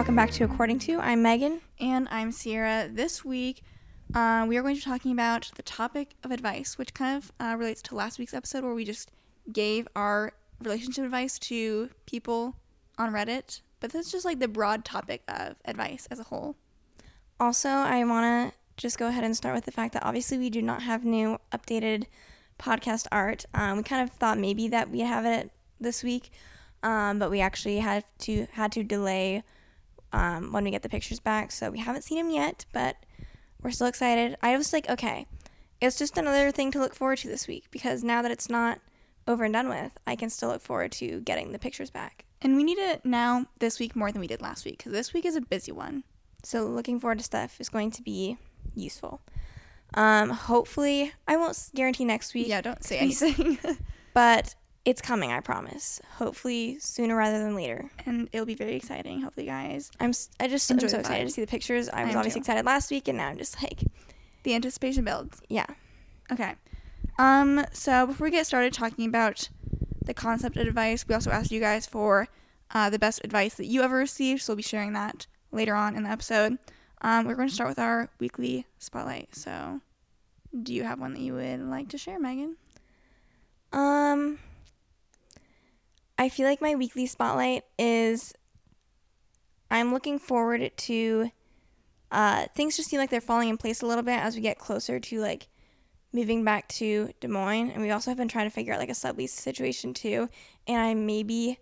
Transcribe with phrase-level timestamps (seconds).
[0.00, 0.98] Welcome back to According Two.
[0.98, 1.60] I'm Megan.
[1.78, 2.88] And I'm Ciera.
[2.96, 3.60] This week,
[4.14, 7.30] uh, we are going to be talking about the topic of advice, which kind of
[7.38, 9.10] uh, relates to last week's episode where we just
[9.52, 10.32] gave our
[10.62, 12.56] relationship advice to people
[12.96, 13.60] on Reddit.
[13.80, 16.56] But this is just like the broad topic of advice as a whole.
[17.38, 20.48] Also, I want to just go ahead and start with the fact that obviously we
[20.48, 22.06] do not have new updated
[22.58, 23.44] podcast art.
[23.52, 26.30] Um, we kind of thought maybe that we have it this week,
[26.82, 29.42] um, but we actually had to had to delay
[30.12, 31.52] um, when we get the pictures back.
[31.52, 32.96] So we haven't seen them yet, but
[33.62, 34.36] we're still excited.
[34.42, 35.26] I was like, okay,
[35.80, 38.80] it's just another thing to look forward to this week because now that it's not
[39.26, 42.24] over and done with, I can still look forward to getting the pictures back.
[42.42, 45.12] And we need it now this week more than we did last week because this
[45.12, 46.04] week is a busy one.
[46.42, 48.38] So looking forward to stuff is going to be
[48.74, 49.20] useful.
[49.94, 52.48] Um, hopefully, I won't guarantee next week.
[52.48, 53.58] Yeah, don't say anything.
[54.14, 56.00] but it's coming, I promise.
[56.16, 57.90] Hopefully sooner rather than later.
[58.06, 59.20] and it'll be very exciting.
[59.22, 59.90] Hopefully, guys.
[60.00, 61.88] I'm I just I'm so excited to see the pictures.
[61.90, 62.42] I I was am obviously too.
[62.42, 63.82] excited last week, and now I'm just like,
[64.42, 65.40] The anticipation builds.
[65.48, 65.66] yeah.
[66.32, 66.54] Okay.
[67.18, 69.48] Um, so before we get started talking about
[70.04, 72.28] the concept of advice, we also asked you guys for
[72.72, 75.94] uh, the best advice that you ever received, so we'll be sharing that later on
[75.96, 76.56] in the episode.
[77.02, 79.34] Um, we're going to start with our weekly spotlight.
[79.34, 79.80] So,
[80.62, 82.56] do you have one that you would like to share, Megan?
[83.72, 84.38] Um,
[86.20, 88.34] I feel like my weekly spotlight is.
[89.70, 91.30] I'm looking forward to.
[92.10, 94.58] Uh, things just seem like they're falling in place a little bit as we get
[94.58, 95.48] closer to like
[96.12, 98.90] moving back to Des Moines, and we also have been trying to figure out like
[98.90, 100.28] a sublease situation too.
[100.66, 101.58] And I maybe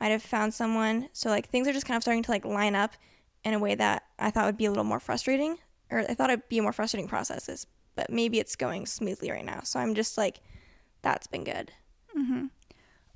[0.00, 1.10] might have found someone.
[1.12, 2.94] So like things are just kind of starting to like line up
[3.44, 5.58] in a way that I thought would be a little more frustrating,
[5.90, 7.66] or I thought it'd be more frustrating processes.
[7.94, 9.60] But maybe it's going smoothly right now.
[9.64, 10.40] So I'm just like,
[11.02, 11.72] that's been good.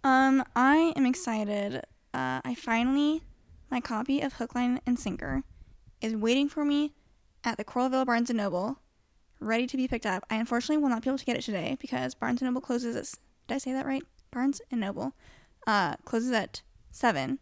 [0.05, 1.77] Um, I am excited.
[2.13, 3.23] Uh, I finally,
[3.71, 5.45] my copy of Hook, Line, and Sinker
[6.01, 6.93] is waiting for me
[7.45, 8.79] at the Coralville Barnes & Noble,
[9.39, 10.25] ready to be picked up.
[10.29, 12.97] I unfortunately will not be able to get it today because Barnes & Noble closes
[12.97, 13.15] at,
[13.47, 14.03] did I say that right?
[14.33, 15.15] Barnes & Noble,
[15.69, 17.39] uh, closes at 7,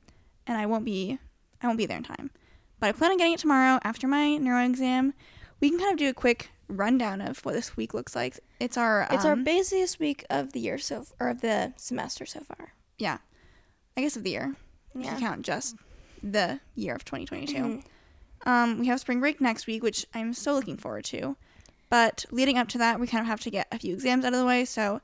[0.47, 1.19] and I won't be,
[1.63, 2.31] I won't be there in time.
[2.79, 5.15] But I plan on getting it tomorrow after my neuro exam.
[5.61, 8.39] We can kind of do a quick rundown of what this week looks like.
[8.59, 12.25] It's our, It's our um, busiest week of the year so or of the semester
[12.27, 12.73] so far.
[12.99, 13.19] yeah,
[13.97, 14.55] I guess of the year.
[14.95, 15.15] If Yeah.
[15.15, 15.77] you count just
[16.23, 17.55] the year of 2022.
[17.55, 17.85] Mhm.
[18.47, 21.37] Um, we have spring break next week, which I'm so looking forward to.
[21.91, 24.33] But leading up to that, we kind of have to get a few exams out
[24.33, 24.65] of the way.
[24.65, 25.01] So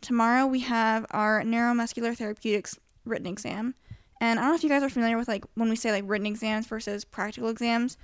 [0.00, 3.74] tomorrow we have our neuromuscular therapeutics written exam.
[4.20, 6.04] And I don't know if you guys are familiar with like when we say like
[6.06, 7.96] written exams versus practical exams.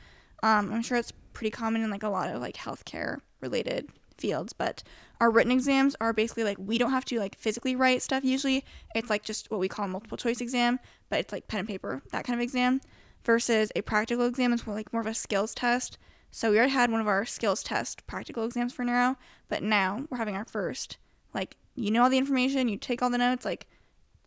[0.43, 3.89] Um, I'm sure it's pretty common in like a lot of like healthcare related
[4.19, 4.83] fields, but
[5.21, 8.65] our written exams are basically like we don't have to like physically write stuff usually.
[8.95, 11.69] It's like just what we call a multiple choice exam, but it's like pen and
[11.69, 12.81] paper, that kind of exam.
[13.25, 15.97] Versus a practical exam is more like more of a skills test.
[16.33, 19.17] So we already had one of our skills test practical exams for neuro,
[19.49, 20.97] but now we're having our first.
[21.33, 23.69] Like you know all the information, you take all the notes, like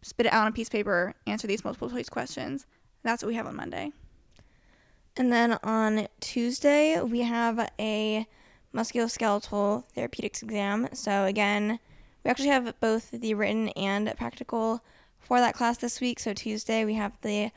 [0.02, 2.66] spit it out on a piece of paper, answer these multiple choice questions.
[3.04, 3.92] That's what we have on Monday.
[5.18, 8.28] And then on Tuesday, we have a
[8.74, 10.90] musculoskeletal therapeutics exam.
[10.94, 11.80] So, again,
[12.24, 14.84] we actually have both the written and practical
[15.20, 16.20] for that class this week.
[16.20, 17.52] So, Tuesday, we have the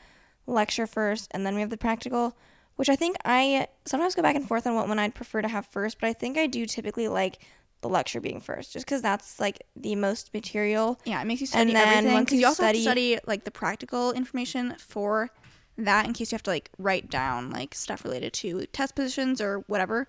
[0.46, 2.36] lecture first, and then we have the practical,
[2.76, 5.48] which I think I sometimes go back and forth on what one I'd prefer to
[5.48, 7.38] have first, but I think I do typically like
[7.80, 10.98] the lecture being first, just because that's like the most material.
[11.04, 12.12] Yeah, it makes you study And then everything.
[12.14, 15.30] once you you also study- study like the practical information for
[15.78, 19.40] that in case you have to like write down like stuff related to test positions
[19.40, 20.08] or whatever.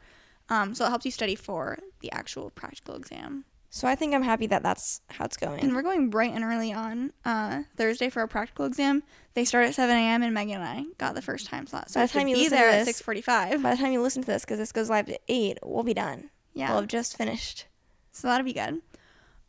[0.49, 3.45] Um, so it helps you study for the actual practical exam.
[3.71, 5.59] So, I think I'm happy that that's how it's going.
[5.59, 9.03] And we're going bright and early on uh, Thursday for our practical exam.
[9.35, 10.23] They start at 7 a.m.
[10.23, 11.91] and Megan and I got the first time slot.
[11.91, 13.61] So By the time you to be listen to there at this- 6:45.
[13.61, 15.93] By the time you listen to this, because this goes live at 8, we'll be
[15.93, 16.31] done.
[16.55, 16.69] Yeah.
[16.71, 17.67] We'll have just finished.
[18.11, 18.81] So that'll be good.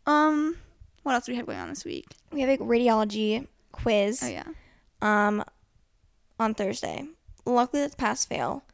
[0.05, 0.58] Um,
[1.02, 2.06] what else do we have going on this week?
[2.31, 4.44] We have a radiology quiz Oh yeah.
[5.00, 5.43] um,
[6.40, 7.04] on Thursday.
[7.44, 8.64] Luckily, that's pass fail.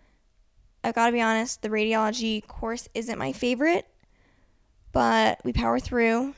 [0.82, 3.86] I've got to be honest, the radiology course isn't my favorite,
[4.92, 6.34] but we power through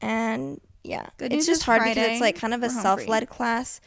[0.00, 2.82] and yeah, Good it's just hard because it's like kind of a free.
[2.82, 3.80] self-led class,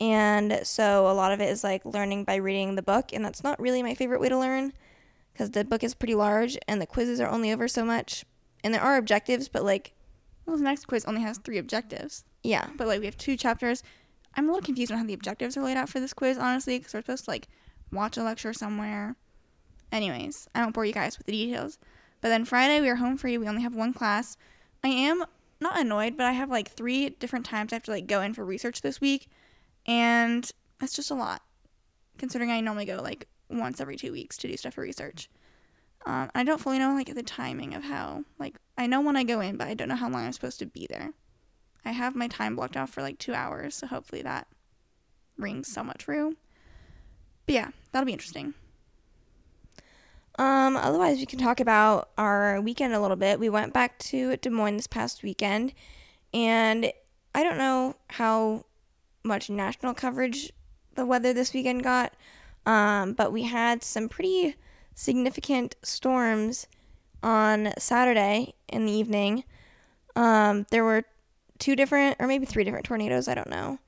[0.00, 3.44] and so a lot of it is like learning by reading the book, and that's
[3.44, 4.72] not really my favorite way to learn
[5.32, 8.24] because the book is pretty large and the quizzes are only over so much,
[8.64, 9.92] and there are objectives, but like
[10.46, 13.82] Well, the next quiz only has three objectives, yeah, but like we have two chapters.
[14.38, 16.78] I'm a little confused on how the objectives are laid out for this quiz, honestly,
[16.78, 17.48] because we're supposed to like
[17.90, 19.16] watch a lecture somewhere.
[19.90, 21.80] Anyways, I won't bore you guys with the details.
[22.20, 23.36] But then Friday we are home free.
[23.36, 24.36] We only have one class.
[24.84, 25.24] I am
[25.60, 28.32] not annoyed, but I have like three different times I have to like go in
[28.32, 29.28] for research this week,
[29.86, 30.48] and
[30.78, 31.42] that's just a lot,
[32.16, 35.28] considering I normally go like once every two weeks to do stuff for research.
[36.06, 39.24] Um, I don't fully know like the timing of how like I know when I
[39.24, 41.12] go in, but I don't know how long I'm supposed to be there.
[41.84, 44.46] I have my time blocked off for like two hours, so hopefully that
[45.36, 46.36] rings somewhat true.
[47.46, 48.54] But yeah, that'll be interesting.
[50.38, 53.40] Um, otherwise, we can talk about our weekend a little bit.
[53.40, 55.72] We went back to Des Moines this past weekend,
[56.32, 56.92] and
[57.34, 58.66] I don't know how
[59.24, 60.52] much national coverage
[60.94, 62.12] the weather this weekend got,
[62.66, 64.54] um, but we had some pretty
[64.94, 66.66] significant storms
[67.22, 69.44] on Saturday in the evening.
[70.14, 71.04] Um, there were
[71.58, 73.78] two different, or maybe three different tornadoes, I don't know.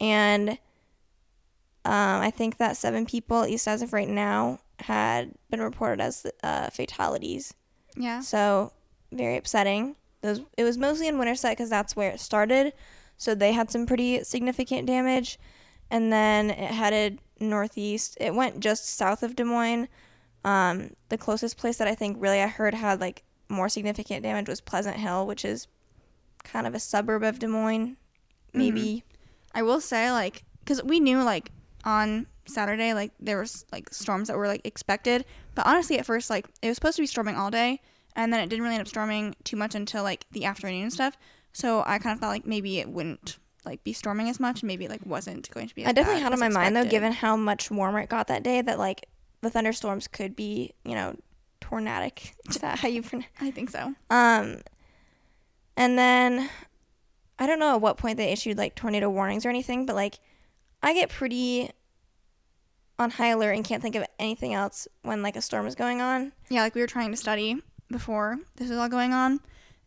[0.00, 0.50] And
[1.84, 6.00] um, I think that seven people, at least as of right now, had been reported
[6.00, 7.54] as uh, fatalities.
[7.96, 8.20] Yeah.
[8.20, 8.72] So
[9.12, 9.96] very upsetting.
[10.20, 12.72] Those it was mostly in Winterset because that's where it started.
[13.16, 15.38] So they had some pretty significant damage,
[15.90, 18.16] and then it headed northeast.
[18.20, 19.88] It went just south of Des Moines.
[20.44, 24.48] Um, the closest place that I think really I heard had like more significant damage
[24.48, 25.66] was Pleasant Hill, which is
[26.44, 27.96] kind of a suburb of Des Moines.
[28.54, 29.04] Maybe
[29.54, 31.50] I will say like because we knew like
[31.84, 35.24] on Saturday like there was like storms that were like expected,
[35.54, 37.80] but honestly at first like it was supposed to be storming all day,
[38.16, 40.92] and then it didn't really end up storming too much until like the afternoon and
[40.92, 41.16] stuff.
[41.52, 44.66] So I kind of thought like maybe it wouldn't like be storming as much, and
[44.68, 45.84] maybe it like wasn't going to be.
[45.84, 48.62] I definitely had on my mind though, given how much warmer it got that day,
[48.62, 49.06] that like
[49.40, 51.16] the thunderstorms could be, you know,
[51.60, 52.34] tornadic.
[52.48, 53.28] Is that how you pronounce?
[53.40, 53.94] I think so.
[54.10, 54.60] Um,
[55.78, 56.50] and then
[57.38, 60.18] I don't know at what point they issued like tornado warnings or anything, but like
[60.82, 61.70] I get pretty
[62.98, 66.00] on high alert and can't think of anything else when like a storm is going
[66.00, 66.32] on.
[66.50, 69.40] Yeah, like we were trying to study before this was all going on,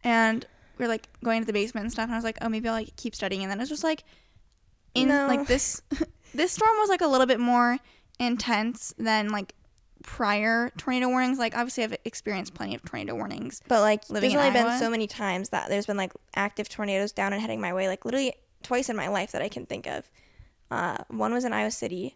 [0.04, 0.46] and
[0.78, 2.06] we were like going to the basement and stuff.
[2.06, 3.44] And I was like, oh, maybe I'll like keep studying.
[3.44, 4.04] And then it was just like,
[4.96, 5.28] in No.
[5.28, 5.82] like this,
[6.34, 7.78] this storm was like a little bit more
[8.20, 9.54] intense than like
[10.03, 11.39] prior tornado warnings.
[11.39, 13.62] Like obviously, I've experienced plenty of tornado warnings.
[13.68, 17.12] But like Living there's only been so many times that there's been like active tornadoes
[17.12, 18.33] down and heading my way, like literally
[18.63, 20.09] twice in my life that I can think of.
[20.69, 22.15] Uh, one was in Iowa City,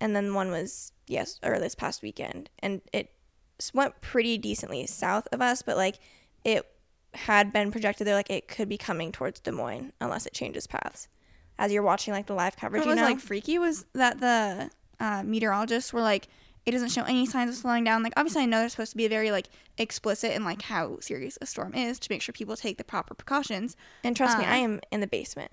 [0.00, 3.10] and then one was yes, or this past weekend, and it
[3.72, 5.98] went pretty decently south of us, but like
[6.44, 6.66] it
[7.14, 10.66] had been projected there, like it could be coming towards Des Moines unless it changes
[10.66, 11.08] paths.
[11.58, 14.18] As you're watching like the live coverage, What you was know, like freaky was that
[14.18, 16.26] the uh, meteorologists were like,
[16.66, 18.02] it doesn't show any signs of slowing down.
[18.02, 21.38] Like obviously, I know they're supposed to be very like explicit in like how serious
[21.40, 23.76] a storm is to make sure people take the proper precautions.
[24.02, 25.52] and trust me, uh, I am in the basement.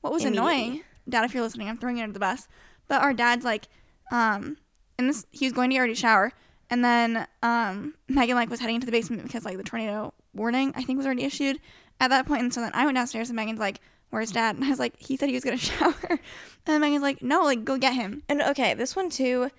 [0.00, 2.48] What was annoying, Dad, if you're listening, I'm throwing you under the bus.
[2.86, 3.68] But our dad's like,
[4.10, 4.56] um,
[4.98, 6.32] and this he was going to get ready to shower,
[6.70, 10.72] and then um, Megan like was heading into the basement because like the tornado warning
[10.76, 11.58] I think was already issued
[12.00, 12.28] at that point.
[12.28, 14.78] point, and so then I went downstairs and Megan's like, "Where's Dad?" And I was
[14.78, 16.18] like, "He said he was gonna shower,"
[16.66, 19.50] and Megan's like, "No, like go get him." And okay, this one too,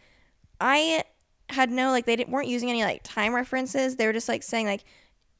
[0.59, 1.03] I
[1.49, 3.95] had no like they didn't, weren't using any like time references.
[3.95, 4.83] They were just like saying like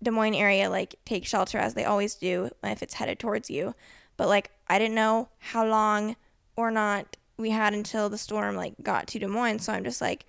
[0.02, 3.76] Des Moines area like take shelter as they always do if it's headed towards you.
[4.18, 6.16] But like I didn't know how long
[6.56, 9.60] or not we had until the storm like got to Des Moines.
[9.60, 10.26] So I'm just like,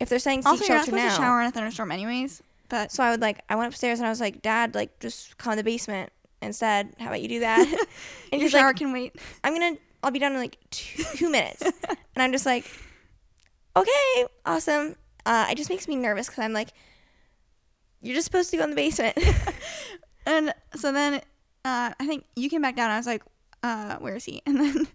[0.00, 1.16] if they're saying seek Also, you're not supposed now.
[1.16, 2.42] to shower in a thunderstorm, anyways.
[2.68, 5.36] But So I would like I went upstairs and I was like, Dad, like just
[5.38, 6.94] come in the basement instead.
[6.98, 7.66] How about you do that?
[8.32, 9.16] and your he's like, shower can wait.
[9.44, 11.62] I'm gonna I'll be done in like two, two minutes.
[11.88, 12.64] and I'm just like,
[13.76, 14.96] okay, awesome.
[15.24, 16.72] Uh, it just makes me nervous because I'm like,
[18.00, 19.16] you're just supposed to go in the basement.
[20.26, 21.14] And so then
[21.64, 22.86] uh, I think you came back down.
[22.86, 23.22] And I was like,
[23.62, 24.42] uh, where is he?
[24.46, 24.88] And then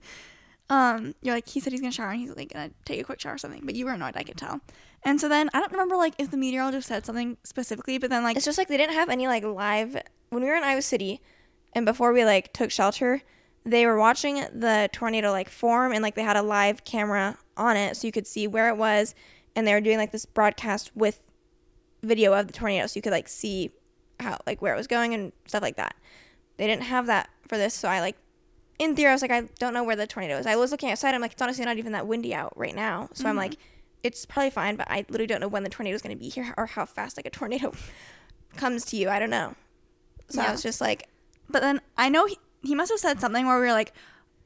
[0.69, 3.19] um, you're like, he said he's gonna shower and he's like gonna take a quick
[3.19, 3.61] shower or something.
[3.63, 4.61] But you were annoyed, I could tell.
[5.03, 8.23] And so then I don't remember like if the meteorologist said something specifically, but then
[8.23, 9.95] like it's just like they didn't have any like live
[10.29, 11.21] when we were in Iowa City,
[11.73, 13.21] and before we like took shelter,
[13.67, 17.75] they were watching the tornado like form and like they had a live camera on
[17.75, 19.13] it so you could see where it was,
[19.55, 21.19] and they were doing like this broadcast with
[22.01, 23.71] video of the tornado so you could like see
[24.19, 25.95] how like where it was going and stuff like that.
[26.55, 28.15] They didn't have that for this, so I like
[28.79, 30.47] in theory I was like I don't know where the tornado is.
[30.47, 31.13] I was looking outside.
[31.13, 33.39] I'm like it's honestly not even that windy out right now, so I'm mm-hmm.
[33.39, 33.57] like
[34.01, 36.29] it's probably fine, but I literally don't know when the tornado is going to be
[36.29, 37.73] here or how fast like a tornado
[38.55, 39.09] comes to you.
[39.09, 39.55] I don't know.
[40.29, 41.07] So I was just like,
[41.49, 43.93] but then I know he, he must have said something where we were like,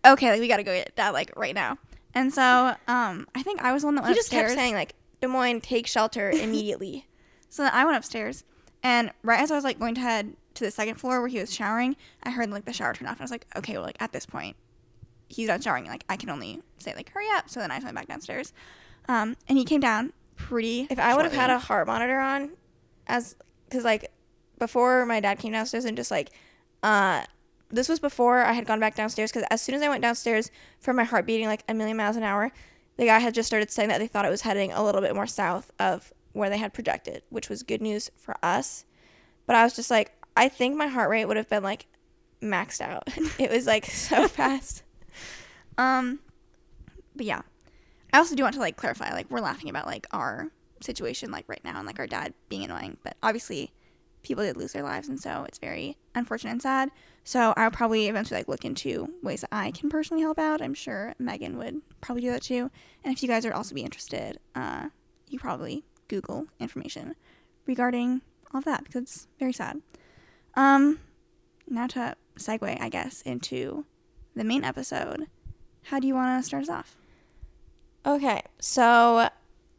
[0.05, 1.77] okay, like we gotta go get dad like right now.
[2.13, 4.51] And so um, I think I was the one that He went just upstairs.
[4.51, 7.07] kept saying like, Des Moines, take shelter immediately.
[7.49, 8.43] So then I went upstairs,
[8.83, 11.39] and right as I was like going to head to the second floor where he
[11.39, 13.83] was showering, I heard like the shower turn off, and I was like, okay, well,
[13.83, 14.55] like at this point,
[15.27, 15.85] he's not showering.
[15.85, 17.49] Like I can only say like, hurry up.
[17.49, 18.53] So then I just went back downstairs,
[19.07, 20.87] um, and he came down pretty.
[20.89, 22.51] if I would have had a heart monitor on,
[23.07, 23.35] as
[23.69, 24.11] because like
[24.59, 26.29] before my dad came downstairs and just like,
[26.83, 27.23] uh,
[27.71, 30.51] this was before I had gone back downstairs because as soon as I went downstairs
[30.79, 32.51] for my heart beating like a million miles an hour,
[32.97, 35.15] the guy had just started saying that they thought it was heading a little bit
[35.15, 38.85] more south of where they had projected, which was good news for us.
[39.45, 41.87] But I was just like, I think my heart rate would have been like
[42.41, 43.09] maxed out.
[43.39, 44.83] it was like so fast.
[45.77, 46.19] Um,
[47.15, 47.41] but yeah,
[48.13, 50.51] I also do want to like clarify, like we're laughing about like our
[50.81, 53.71] situation like right now and like our dad being annoying, but obviously
[54.23, 56.91] people did lose their lives, and so it's very unfortunate and sad.
[57.23, 60.61] So I'll probably eventually like look into ways that I can personally help out.
[60.61, 62.71] I'm sure Megan would probably do that too.
[63.03, 64.89] And if you guys would also be interested, uh,
[65.27, 67.15] you probably Google information
[67.65, 68.21] regarding
[68.53, 69.81] all of that because it's very sad.
[70.55, 70.99] Um,
[71.67, 73.85] now to segue, I guess, into
[74.35, 75.27] the main episode.
[75.85, 76.97] How do you want to start us off?
[78.05, 79.29] Okay, so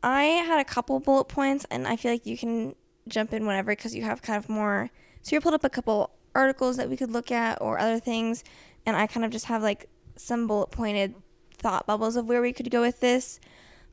[0.03, 2.75] I had a couple bullet points, and I feel like you can
[3.09, 4.91] jump in whenever because you have kind of more.
[5.23, 8.45] So you pulled up a couple articles that we could look at or other things,
[8.87, 11.15] and I kind of just have like some bullet pointed
[11.57, 13.41] thought bubbles of where we could go with this.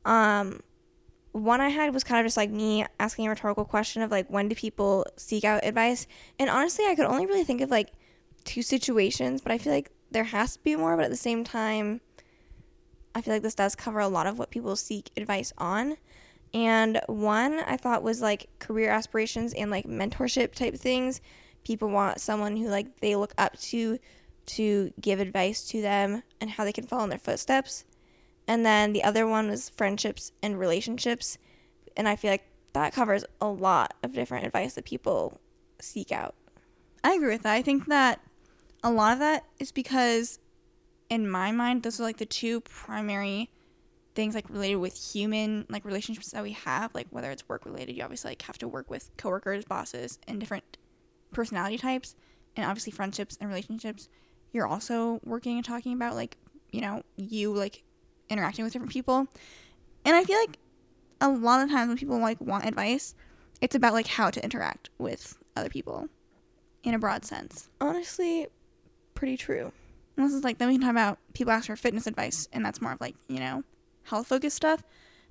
[0.05, 0.61] Um,
[1.31, 4.27] one I had was kind of just like me asking a rhetorical question of like
[4.29, 7.91] when do people seek out advice, and honestly, I could only really think of like
[8.43, 10.95] two situations, but I feel like there has to be more.
[10.95, 12.01] But at the same time,
[13.13, 15.97] I feel like this does cover a lot of what people seek advice on.
[16.53, 21.21] And one I thought was like career aspirations and like mentorship type things.
[21.63, 23.99] People want someone who like they look up to
[24.47, 27.85] to give advice to them and how they can follow in their footsteps.
[28.47, 31.37] And then the other one was friendships and relationships.
[31.95, 35.39] And I feel like that covers a lot of different advice that people
[35.79, 36.33] seek out.
[37.03, 37.53] I agree with that.
[37.53, 38.21] I think that
[38.83, 40.39] a lot of that is because,
[41.09, 43.51] in my mind, those are like the two primary
[44.15, 46.93] things like related with human like relationships that we have.
[46.93, 50.39] Like whether it's work related, you obviously like have to work with coworkers, bosses, and
[50.39, 50.77] different
[51.31, 52.15] personality types,
[52.55, 54.09] and obviously friendships and relationships.
[54.51, 56.37] You're also working and talking about like
[56.71, 57.83] you know you like
[58.29, 59.27] interacting with different people,
[60.05, 60.57] and I feel like
[61.21, 63.15] a lot of times when people like want advice,
[63.61, 66.07] it's about like how to interact with other people
[66.83, 67.69] in a broad sense.
[67.81, 68.47] Honestly,
[69.13, 69.71] pretty true.
[70.17, 72.65] And this is like then we can talk about people ask for fitness advice, and
[72.65, 73.63] that's more of like you know
[74.09, 74.83] health focused stuff.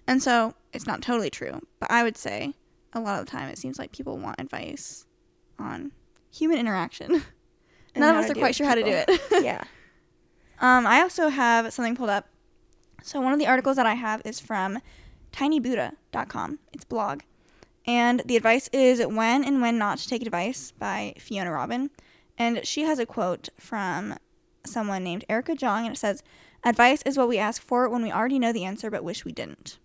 [0.06, 2.54] And so it's not totally true, but I would say
[2.92, 5.04] a lot of the time it seems like people want advice
[5.58, 5.92] on
[6.30, 7.23] human interaction.
[7.94, 9.20] And None of us are quite sure how to do it.
[9.42, 9.64] yeah.
[10.61, 12.28] Um, I also have something pulled up.
[13.02, 14.80] So one of the articles that I have is from
[15.32, 16.58] tinybuddha.com.
[16.73, 17.20] It's blog.
[17.87, 21.90] And the advice is when and when not to take advice by Fiona Robyn.
[22.37, 24.16] And she has a quote from
[24.66, 26.23] someone named Erica Jong and it says,
[26.65, 29.33] "Advice is what we ask for when we already know the answer but wish we
[29.33, 29.79] didn't."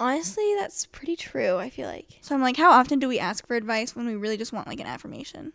[0.00, 2.18] Honestly, that's pretty true, I feel like.
[2.20, 4.66] So I'm like, how often do we ask for advice when we really just want
[4.66, 5.52] like an affirmation?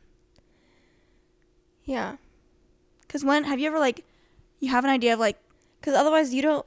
[1.83, 2.17] Yeah.
[3.07, 4.05] Cuz when have you ever like
[4.59, 5.37] you have an idea of like
[5.79, 6.65] Because otherwise, you don't.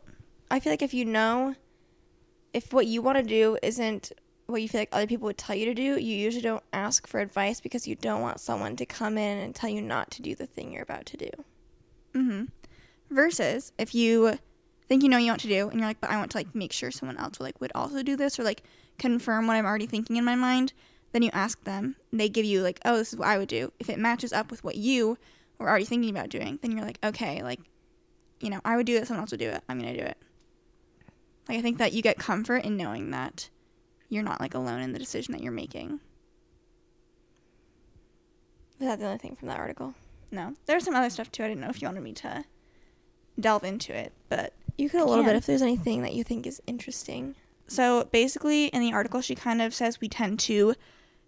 [0.50, 1.54] I feel like if you know,
[2.52, 4.12] if what you want to do isn't
[4.46, 7.06] what you feel like other people would tell you to do, you usually don't ask
[7.06, 10.22] for advice because you don't want someone to come in and tell you not to
[10.22, 11.30] do the thing you're about to do.
[12.14, 12.44] Mm-hmm.
[13.12, 14.38] Versus if you
[14.88, 16.38] think you know what you want to do and you're like, but I want to
[16.38, 18.62] like make sure someone else would like would also do this or like
[18.98, 20.72] confirm what I'm already thinking in my mind,
[21.12, 21.96] then you ask them.
[22.10, 23.70] They give you like, oh, this is what I would do.
[23.78, 25.18] If it matches up with what you
[25.58, 27.60] were already thinking about doing, then you're like, okay, like,
[28.40, 29.62] you know, I would do it, someone else would do it.
[29.68, 30.16] I'm gonna do it.
[31.48, 33.50] Like I think that you get comfort in knowing that
[34.08, 36.00] you're not like alone in the decision that you're making.
[38.80, 39.94] Is that the only thing from that article?
[40.30, 41.44] No, there's some other stuff too.
[41.44, 42.44] I didn't know if you wanted me to
[43.38, 46.46] delve into it, but You could a little bit if there's anything that you think
[46.46, 47.34] is interesting.
[47.66, 50.74] So basically, in the article, she kind of says we tend to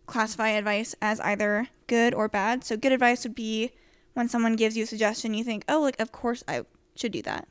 [0.06, 2.64] classify advice as either good or bad.
[2.64, 3.73] So, good advice would be
[4.14, 6.64] when someone gives you a suggestion, you think, oh, like, of course I
[6.96, 7.49] should do that.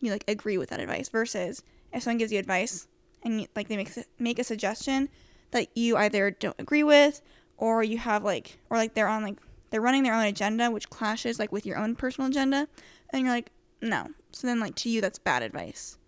[0.00, 1.08] You like agree with that advice.
[1.08, 2.88] Versus if someone gives you advice
[3.22, 5.08] and you, like they make make a suggestion
[5.52, 7.22] that you either don't agree with
[7.56, 9.38] or you have like or like they're on like
[9.70, 12.66] they're running their own agenda which clashes like with your own personal agenda
[13.10, 13.50] and you're like
[13.82, 15.98] no so then like to you that's bad advice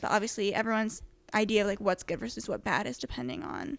[0.00, 1.02] but obviously everyone's
[1.34, 3.76] idea of like what's good versus what bad is depending on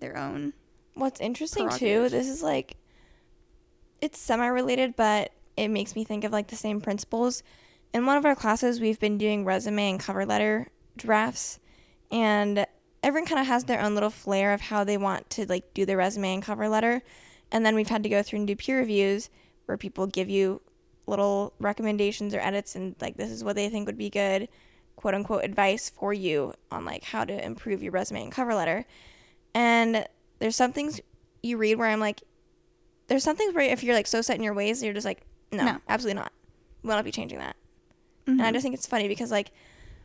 [0.00, 0.52] their own
[0.94, 2.76] What's interesting too, this is like
[4.00, 7.42] it's semi related, but it makes me think of like the same principles.
[7.94, 11.58] In one of our classes, we've been doing resume and cover letter drafts,
[12.10, 12.66] and
[13.02, 15.86] everyone kind of has their own little flair of how they want to like do
[15.86, 17.02] their resume and cover letter.
[17.50, 19.30] And then we've had to go through and do peer reviews
[19.66, 20.60] where people give you
[21.06, 24.48] little recommendations or edits and like this is what they think would be good
[24.96, 28.84] quote unquote advice for you on like how to improve your resume and cover letter.
[29.54, 30.06] And
[30.38, 31.00] there's some things
[31.42, 32.22] you read where I'm like,
[33.08, 35.22] there's some things where if you're like so set in your ways, you're just like,
[35.50, 35.78] no, No.
[35.88, 36.32] absolutely not.
[36.82, 37.56] Will not be changing that.
[38.26, 38.32] Mhm.
[38.34, 39.50] And I just think it's funny because like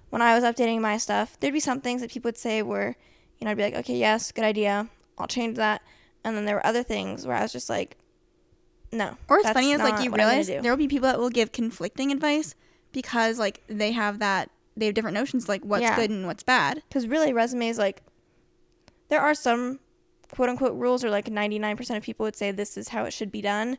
[0.10, 2.96] when I was updating my stuff, there'd be some things that people would say where,
[3.40, 4.88] you know, I'd be like, okay, yes, good idea.
[5.18, 5.82] I'll change that.
[6.24, 7.98] And then there were other things where I was just like,
[8.92, 9.18] no.
[9.28, 11.20] Or it's funny is like you what I'm gonna realize there will be people that
[11.20, 12.56] will give conflicting advice
[12.92, 15.96] because like they have that they have different notions like what's Yeah.
[15.96, 16.84] good and what's bad.
[16.88, 18.02] because really resumes like
[19.10, 19.80] there are some
[20.32, 23.32] quote unquote rules or like 99% of people would say this is how it should
[23.32, 23.78] be done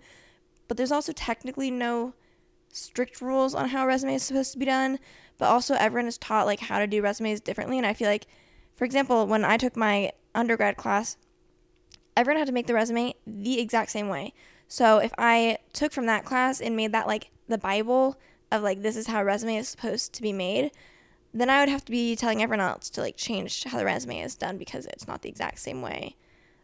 [0.67, 2.15] but there's also technically no
[2.73, 4.99] strict rules on how a resume is supposed to be done
[5.39, 8.27] but also everyone is taught like how to do resumes differently and i feel like
[8.77, 11.17] for example when i took my undergrad class
[12.17, 14.33] everyone had to make the resume the exact same way
[14.69, 18.17] so if i took from that class and made that like the bible
[18.53, 20.71] of like this is how a resume is supposed to be made
[21.35, 24.21] then I would have to be telling everyone else to like change how the resume
[24.21, 26.17] is done because it's not the exact same way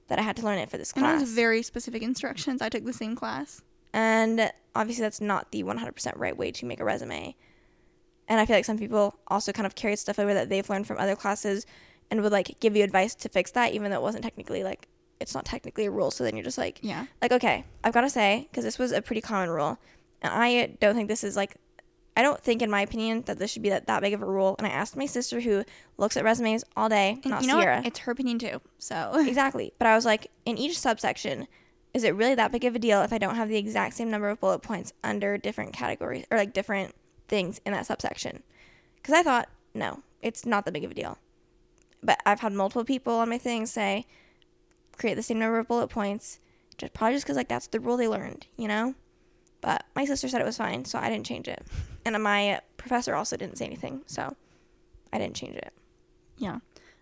[0.09, 1.05] that I had to learn it for this class.
[1.05, 2.63] And there's very specific instructions.
[2.63, 3.63] I took the same class.
[3.93, 7.37] And obviously, that's not the 100% right way to make a resume.
[8.27, 10.87] And I feel like some people also kind of carry stuff over that they've learned
[10.87, 11.67] from other classes
[12.11, 14.89] and would like give you advice to fix that, even though it wasn't technically like
[15.25, 16.11] it's not technically a rule.
[16.13, 17.07] So then you're just like, Yeah.
[17.21, 19.79] like okay, I've got to say because this was a pretty common rule,
[20.23, 21.57] and I don't think this is like.
[22.17, 24.25] I don't think, in my opinion, that this should be that, that big of a
[24.25, 24.55] rule.
[24.59, 25.65] And I asked my sister, who
[25.99, 27.79] looks at resumes all day, And not you know Ciera.
[27.79, 27.87] what?
[27.87, 28.61] It's her opinion too.
[28.79, 29.73] So Exactly.
[29.79, 31.49] But I was like, in each subsection,
[31.93, 34.13] is it really that big of a deal if I don't have the exact same
[34.13, 36.95] number of bullet points under different categories or like different
[37.27, 38.45] things in that subsection?
[38.95, 41.19] Because I thought, no, it's not that big of a deal.
[42.01, 44.07] But I've had multiple people on my thing say,
[44.99, 46.41] create the same number of bullet points,
[46.79, 48.95] just probably just because like that's the rule they learned, you know.
[49.61, 51.67] But my sister said it was fine, so I didn't change it,
[52.05, 54.37] and my professor also didn't say anything, so
[55.13, 55.73] I didn't change it.
[56.39, 56.59] yeah.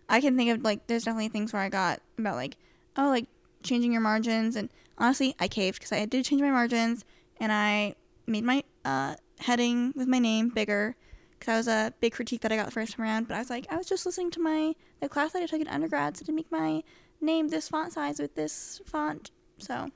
[0.09, 2.57] I can think of like there's definitely things where I got about like
[2.97, 3.27] oh like
[3.63, 7.05] changing your margins and honestly I caved because I did change my margins
[7.37, 7.95] and I
[8.27, 10.95] made my uh, heading with my name bigger
[11.39, 13.27] because that was a big critique that I got the first time around.
[13.27, 15.61] But I was like I was just listening to my the class that I took
[15.61, 16.83] in undergrad so to make my
[17.23, 19.31] name this font size with this font.
[19.57, 19.89] So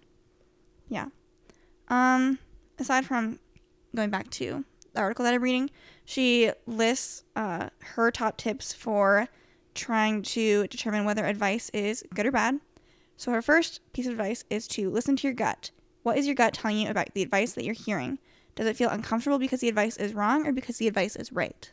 [0.90, 1.08] yeah.
[1.90, 2.40] Um
[2.80, 3.40] aside from
[3.96, 4.64] going back to
[4.94, 5.70] the article that I'm reading,
[6.06, 9.28] she lists uh, her top tips for
[9.76, 12.60] trying to determine whether advice is good or bad.
[13.16, 15.72] So, her first piece of advice is to listen to your gut.
[16.04, 18.20] What is your gut telling you about the advice that you're hearing?
[18.56, 21.72] Does it feel uncomfortable because the advice is wrong or because the advice is right?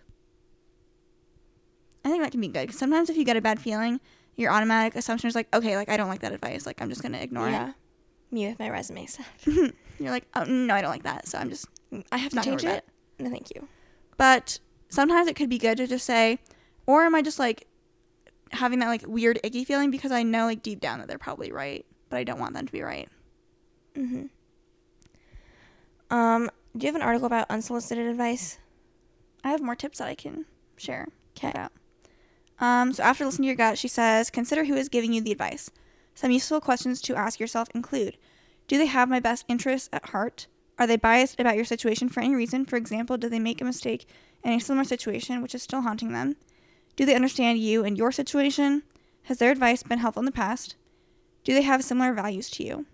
[2.04, 2.68] I think that can be good.
[2.68, 4.00] 'cause sometimes if you get a bad feeling,
[4.36, 6.66] your automatic assumption is like, okay, like I don't like that advice.
[6.66, 7.52] Like I'm just gonna ignore it.
[7.52, 7.72] yeah,
[8.30, 9.74] me with my resume it.
[9.98, 11.28] You're like, oh no, I don't like that.
[11.28, 11.66] So I'm just
[12.10, 12.84] I have to Not change worry it.
[13.18, 13.68] No, thank you.
[14.16, 16.38] but sometimes it could be good to just say
[16.86, 17.66] or am i just like
[18.52, 21.50] having that like weird icky feeling because i know like deep down that they're probably
[21.50, 23.08] right but i don't want them to be right
[23.96, 24.26] Mm-hmm.
[26.16, 28.58] Um, do you have an article about unsolicited advice?
[29.42, 30.44] i have more tips that i can
[30.76, 31.52] share 'Kay.
[32.64, 35.32] Um so after listening to your gut she says consider who is giving you the
[35.32, 35.70] advice
[36.14, 38.16] some useful questions to ask yourself include
[38.68, 40.46] do they have my best interests at heart
[40.78, 43.64] are they biased about your situation for any reason for example did they make a
[43.64, 44.06] mistake
[44.42, 46.36] in a similar situation which is still haunting them
[46.96, 48.82] Do they understand you and your situation?
[49.24, 50.76] Has their advice been helpful in the past?
[51.42, 52.86] Do they have similar values to you?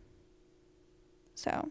[1.35, 1.71] So,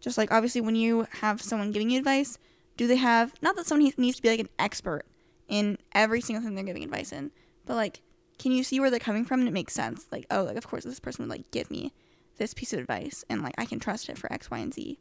[0.00, 2.38] just like obviously when you have someone giving you advice,
[2.76, 5.04] do they have not that someone needs to be like an expert
[5.50, 7.30] in every single thing they're giving advice in,
[7.66, 8.00] but like
[8.40, 10.06] can you see where they're coming from and it makes sense?
[10.10, 11.92] Like, oh, like of course this person would like give me
[12.38, 14.98] this piece of advice and like I can trust it for X, Y, and Z.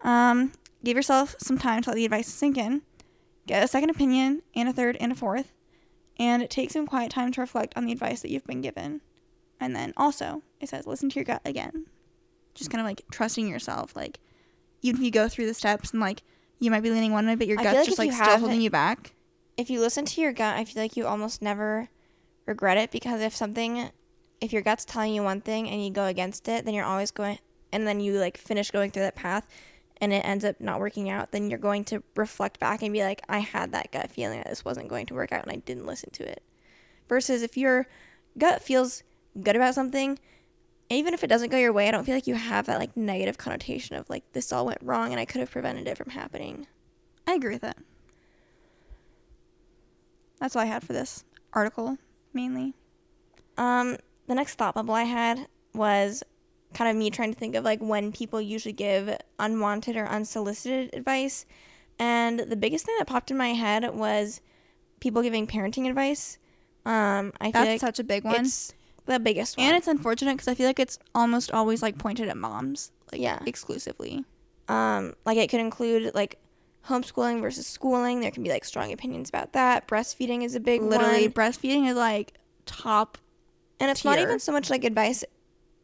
[0.00, 0.52] Um,
[0.84, 2.82] give yourself some time to let the advice sink in.
[3.48, 5.52] Get a second opinion and a third and a fourth.
[6.16, 9.00] And take some quiet time to reflect on the advice that you've been given.
[9.58, 11.86] And then also, it says listen to your gut again.
[12.54, 13.96] Just kind of like trusting yourself.
[13.96, 14.20] Like,
[14.82, 16.22] even if you go through the steps and like
[16.58, 18.06] you might be leaning one way, but your I feel gut's like just if like
[18.08, 19.12] you still have holding you back.
[19.56, 21.88] if you listen to your gut, I feel like you almost never
[22.46, 23.90] regret it because if something,
[24.40, 27.10] if your gut's telling you one thing and you go against it, then you're always
[27.10, 27.38] going,
[27.72, 29.46] and then you like finish going through that path
[30.00, 33.02] and it ends up not working out, then you're going to reflect back and be
[33.02, 35.56] like, I had that gut feeling that this wasn't going to work out and I
[35.56, 36.42] didn't listen to it.
[37.08, 37.86] Versus if your
[38.36, 39.02] gut feels
[39.40, 40.18] good about something
[40.94, 42.96] even if it doesn't go your way, I don't feel like you have that like
[42.96, 46.10] negative connotation of like this all went wrong and I could have prevented it from
[46.10, 46.66] happening.
[47.26, 47.78] I agree with that.
[50.40, 51.96] That's all I had for this article,
[52.32, 52.74] mainly.
[53.56, 56.22] Um, the next thought bubble I had was
[56.74, 60.90] kind of me trying to think of like when people usually give unwanted or unsolicited
[60.92, 61.46] advice.
[61.98, 64.40] And the biggest thing that popped in my head was
[65.00, 66.38] people giving parenting advice.
[66.84, 68.44] Um, I feel That's like such a big one.
[68.44, 68.74] it's
[69.06, 69.66] the biggest one.
[69.66, 73.20] And it's unfortunate because I feel like it's almost always like pointed at moms, like
[73.20, 73.38] Yeah.
[73.46, 74.24] exclusively.
[74.68, 76.38] um, like it could include like
[76.86, 78.20] homeschooling versus schooling.
[78.20, 79.86] There can be like strong opinions about that.
[79.86, 81.32] Breastfeeding is a big Literally, one.
[81.32, 82.34] breastfeeding is like
[82.66, 83.18] top.
[83.80, 85.24] And it's not even so much like advice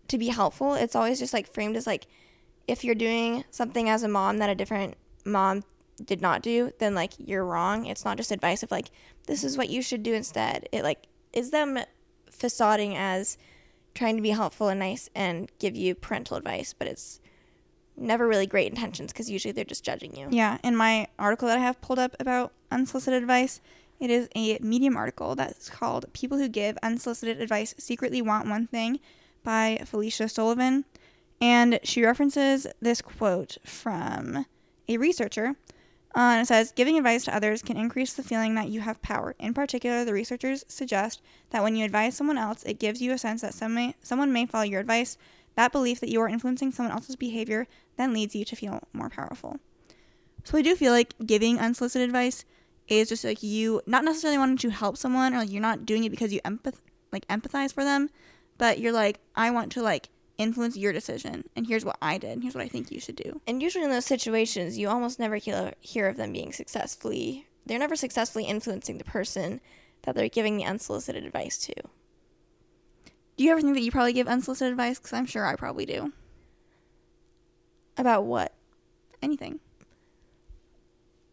[0.09, 0.74] to be helpful.
[0.74, 2.06] It's always just like framed as like
[2.66, 4.94] if you're doing something as a mom that a different
[5.26, 5.62] mom
[6.02, 7.85] did not do, then like you're wrong.
[7.87, 8.90] It's not just advice of like
[9.26, 10.68] this is what you should do instead.
[10.72, 11.78] It like is them
[12.40, 13.37] facading as
[13.94, 17.20] trying to be helpful and nice and give you parental advice, but it's
[17.96, 20.26] never really great intentions because usually they're just judging you.
[20.31, 23.61] Yeah, in my article that I have pulled up about unsolicited advice,
[23.98, 28.66] it is a Medium article that's called "People Who Give Unsolicited Advice Secretly Want One
[28.66, 29.00] Thing"
[29.44, 30.87] by Felicia Sullivan,
[31.40, 34.46] and she references this quote from
[34.88, 35.57] a researcher.
[36.14, 39.01] Uh, and it says, giving advice to others can increase the feeling that you have
[39.01, 39.35] power.
[39.38, 43.18] In particular, the researchers suggest that when you advise someone else, it gives you a
[43.18, 45.16] sense that some may, someone may follow your advice.
[45.55, 49.09] That belief that you are influencing someone else's behavior then leads you to feel more
[49.09, 49.61] powerful.
[50.44, 52.44] So I do feel like giving unsolicited advice
[52.88, 56.03] is just like you not necessarily wanting to help someone or like you're not doing
[56.05, 56.81] it because you empath
[57.12, 58.11] like empathize for them,
[58.59, 60.09] but you're like, I want to like
[60.40, 63.16] influence your decision and here's what I did and here's what I think you should
[63.16, 63.40] do.
[63.46, 67.79] And usually in those situations, you almost never hear, hear of them being successfully, they're
[67.79, 69.61] never successfully influencing the person
[70.03, 71.74] that they're giving the unsolicited advice to.
[73.37, 74.98] Do you ever think that you probably give unsolicited advice?
[74.98, 76.12] Because I'm sure I probably do.
[77.96, 78.55] About what?
[79.22, 79.61] Anything.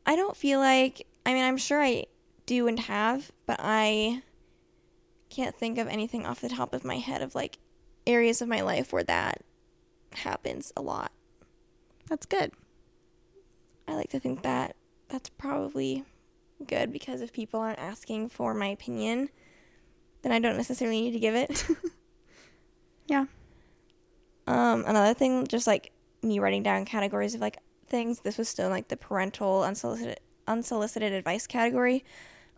[0.05, 2.05] I don't feel like, I mean, I'm sure I
[2.45, 4.21] do and have, but I
[5.29, 7.57] can't think of anything off the top of my head of like
[8.07, 9.43] areas of my life where that
[10.13, 11.11] happens a lot.
[12.09, 12.53] That's good.
[13.87, 14.75] I like to think that
[15.09, 16.03] that's probably
[16.65, 19.29] good because if people aren't asking for my opinion,
[20.21, 21.67] then I don't necessarily need to give it.
[23.07, 23.25] Yeah.
[24.45, 25.91] Um, another thing, just like
[26.21, 28.19] me writing down categories of like things.
[28.19, 32.05] This was still like the parental unsolicited unsolicited advice category.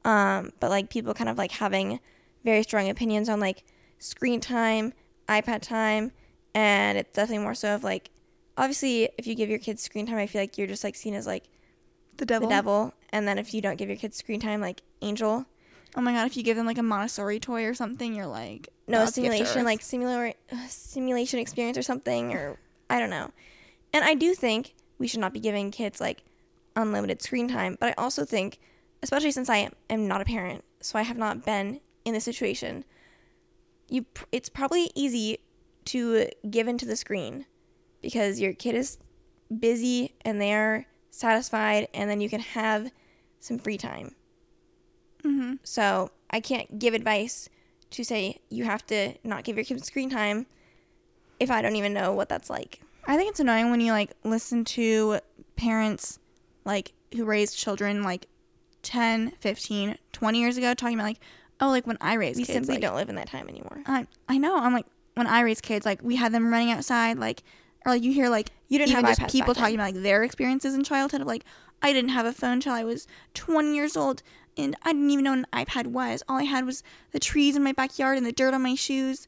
[0.06, 2.00] Um, but like people kind of like having
[2.44, 3.64] very strong opinions on like
[3.98, 4.94] screen time,
[5.30, 6.12] iPad time,
[6.54, 8.10] and it's definitely more so of like
[8.58, 11.14] obviously if you give your kids screen time, I feel like you're just like seen
[11.14, 11.46] as like
[12.18, 12.48] The devil.
[12.48, 15.46] the devil, and then if you don't give your kids screen time, like angel.
[15.96, 18.70] Oh my god, if you give them like a Montessori toy or something, you're like
[18.90, 22.58] no God's gift to simulation like simula- uh, simulation experience or something or
[22.90, 23.30] i don't know
[23.94, 26.24] and i do think we should not be giving kids like
[26.76, 28.58] unlimited screen time but i also think
[29.04, 32.24] especially since i am, am not a parent so i have not been in this
[32.24, 32.84] situation
[33.90, 35.40] you it's probably easy
[35.86, 37.46] to give into the screen
[38.02, 38.98] because your kid is
[39.60, 42.92] busy and they're satisfied and then you can have
[43.40, 44.16] some free time
[45.24, 45.56] Mm-hmm.
[45.64, 47.50] so I can't give advice
[47.92, 50.46] to say you have to not give your kids screen time
[51.42, 52.80] if I don't even know what that's like.
[53.06, 55.20] I think it's annoying when you like listen to
[55.58, 56.20] parents
[56.64, 58.28] like who raised children like
[58.84, 61.20] 10, 15, 20 years ago talking about like,
[61.62, 62.50] oh, like when I raised kids.
[62.50, 63.82] We kids, simply like, don't live in that time anymore.
[63.86, 64.58] I, I know.
[64.58, 67.44] I'm like, when I raised kids, like we had them running outside, like,
[67.86, 70.24] or like you hear like You didn't even have just people talking about like their
[70.24, 71.46] experiences in childhood of like,
[71.82, 74.22] I didn't have a phone until I was 20 years old,
[74.58, 76.24] and I didn't even know what an iPad was.
[76.28, 79.28] All I had was the trees in my backyard and the dirt on my shoes.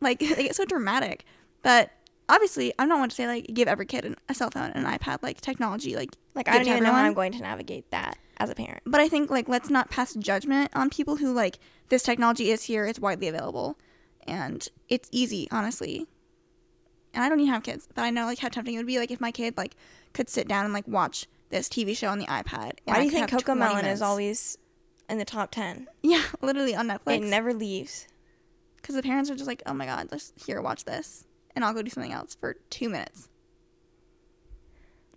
[0.00, 1.24] Like they get so dramatic,
[1.62, 1.90] but
[2.32, 4.86] obviously I'm not one to say like give every kid an, a cell phone and
[4.86, 7.04] an iPad, like technology, like Like I don't even know how.
[7.04, 8.82] I'm going to navigate that as a parent.
[8.86, 11.58] But I think like let's not pass judgment on people who like
[11.90, 13.78] this technology is here, it's widely available,
[14.26, 16.06] and it's easy, honestly.
[17.14, 18.98] And I don't even have kids, but I know like how tempting it would be
[18.98, 19.76] like if my kid like
[20.14, 22.72] could sit down and like watch this TV show on the iPad.
[22.84, 23.96] Why do you think Cocomelon minutes.
[23.96, 24.58] is always
[25.10, 25.88] in the top 10?
[26.02, 27.16] yeah, literally on Netflix?
[27.16, 28.08] It never leaves.
[28.76, 31.74] Because the parents are just like, oh my god, let's here watch this, and I'll
[31.74, 33.28] go do something else for two minutes.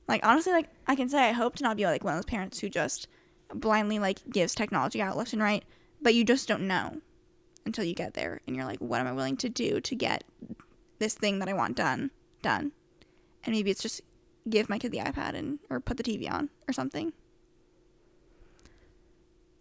[0.08, 2.30] Like honestly, like I can say I hope to not be like one of those
[2.30, 3.08] parents who just
[3.54, 5.64] blindly like gives technology out left and right,
[6.02, 7.02] but you just don't know
[7.66, 10.24] until you get there, and you're like, what am I willing to do to get
[11.00, 12.72] this thing that I want done done?
[13.44, 14.02] And maybe it's just
[14.48, 17.14] give my kid the iPad and or put the TV on or something,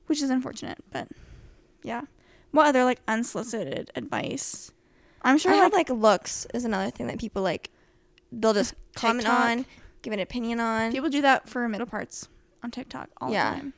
[0.06, 1.08] which is unfortunate, but
[1.82, 2.02] yeah.
[2.50, 4.70] What other like unsolicited advice
[5.24, 7.70] I'm sure I like, have like looks is another thing that people like.
[8.32, 9.40] They'll just comment TikTok.
[9.50, 9.66] on,
[10.02, 10.92] give an opinion on.
[10.92, 12.28] people do that for middle parts
[12.62, 13.54] on TikTok all Yeah.
[13.54, 13.72] the time.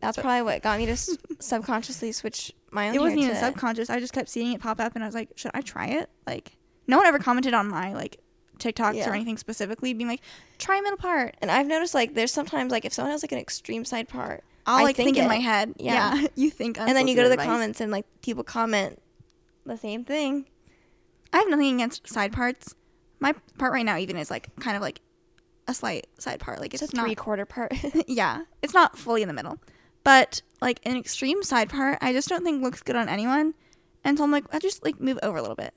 [0.00, 2.94] That's probably what got me to s- subconsciously switch my own.
[2.94, 3.88] It wasn't even subconscious.
[3.88, 6.10] I just kept seeing it pop up, and I was like, should I try it?
[6.26, 8.18] Like, no one ever commented on my like
[8.58, 9.10] TikToks Yeah.
[9.10, 10.20] or anything specifically, being like,
[10.58, 11.36] try middle part.
[11.40, 14.44] And I've noticed like there's sometimes like if someone has like an extreme side part,
[14.66, 15.28] I'll I like think, in it.
[15.28, 15.72] my head.
[15.78, 16.14] Yeah.
[16.16, 17.46] Yeah, you think, and then you go to the advice.
[17.46, 19.00] comments and like people comment
[19.66, 20.46] the same thing.
[21.32, 22.74] I have nothing against side parts.
[23.20, 25.00] My part right now even is like kind of like
[25.66, 26.60] a slight side part.
[26.60, 27.72] Like it's, It's a not three quarter part.
[28.06, 29.58] yeah, it's not fully in the middle.
[30.04, 33.54] But like an extreme side part, I just don't think looks good on anyone.
[34.04, 35.72] And so I'm like, I'll just like move over a little bit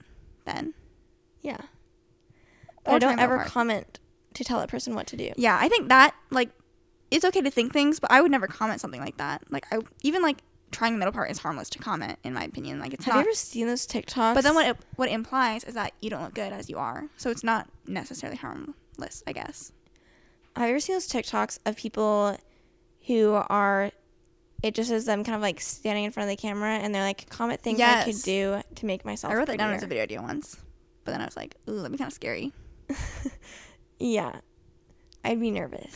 [0.45, 0.73] then.
[1.41, 1.57] yeah.
[2.83, 3.47] But Or I don't ever part.
[3.49, 3.99] comment
[4.33, 5.31] to tell that person what to do.
[5.37, 6.49] Yeah, I think that like
[7.09, 9.43] it's okay to think things, but I would never comment something like that.
[9.49, 10.37] Like I even like
[10.71, 12.79] trying the middle part is harmless to comment in my opinion.
[12.79, 13.21] Like it's Have not.
[13.21, 14.33] you ever seen those TikToks?
[14.35, 16.77] but then what it, what it implies is that you don't look good as you
[16.77, 17.05] are.
[17.17, 19.71] So it's not necessarily harmless, I guess.
[20.55, 22.37] have you ever seen those TikToks of people
[23.07, 23.91] who are?
[24.63, 27.03] It just is them kind of like standing in front of the camera and they're
[27.03, 29.31] like comment things I could do to make myself.
[29.31, 30.01] I wrote that down as a prettier.
[30.07, 30.57] video idea once,
[31.05, 32.51] but then I was like, ooh, that'd be kind of scary.
[33.99, 34.41] Yeah,
[35.23, 35.91] I'd be nervous.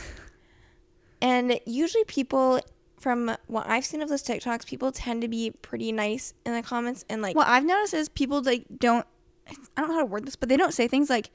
[1.22, 2.60] And usually, people
[3.02, 6.62] from what I've seen of those TikToks, people tend to be pretty nice in the
[6.62, 9.06] comments and like What I've noticed is people like don't.
[9.48, 11.32] I don't know how to word this, but they don't say things like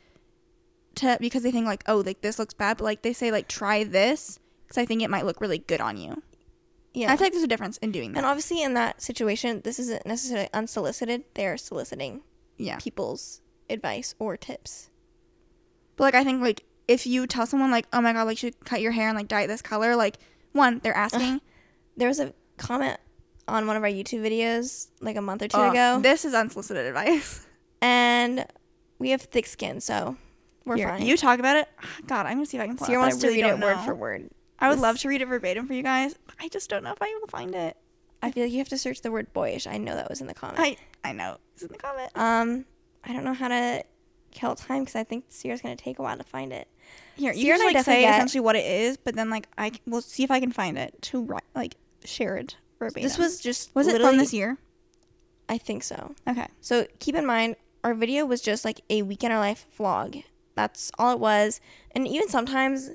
[0.96, 3.48] to because they think like, oh, like this looks bad, but like they say like
[3.48, 6.22] try this because I think it might look really good on you.
[6.94, 7.12] yeah.
[7.12, 8.18] I think there's a difference in doing that.
[8.18, 11.24] and obviously, in that situation, this isn't necessarily unsolicited.
[11.34, 12.22] They're soliciting
[12.56, 14.88] yeah, people's advice or tips.
[15.96, 18.48] but like I think like if you tell someone like, oh my god, like you
[18.50, 20.18] should cut your hair and like dye it this color, like
[20.52, 21.40] one they're asking.
[21.96, 22.98] There was a comment
[23.48, 26.34] on one of our YouTube videos like a month or two "Oh, ago, this is
[26.34, 27.46] unsolicited advice.
[27.82, 28.44] and
[28.98, 30.16] we have thick skin, so
[30.64, 31.02] we're Here, fine.
[31.06, 31.68] You talk about it.
[32.06, 32.76] God, I'm gonna see if I can.
[32.76, 34.30] Pull Ciera it up, but wants I to really read it don't word for word.
[34.58, 36.14] I would This- love to read it verbatim for you guys.
[36.26, 37.76] But I just don't know if I will find it.
[38.22, 39.66] I feel like you have to search the word boyish.
[39.66, 40.58] I know that was in the comment.
[40.58, 40.76] I
[41.08, 42.10] I know it's in the comment.
[42.14, 42.64] Um,
[43.04, 43.84] I don't know how to
[44.32, 46.68] kill time because I think Ciera's gonna take a while to find it.
[47.16, 49.46] Here, you Ciera just and like say get- essentially what it is, but then like
[49.56, 53.02] I will see if I can find it to write like share it verbatim.
[53.02, 54.58] This was just was it from this year?
[55.48, 56.14] I think so.
[56.28, 56.46] Okay.
[56.60, 60.24] So keep in mind, our video was just like a week in our life vlog.
[60.54, 61.60] That's all it was.
[61.92, 62.90] And even sometimes,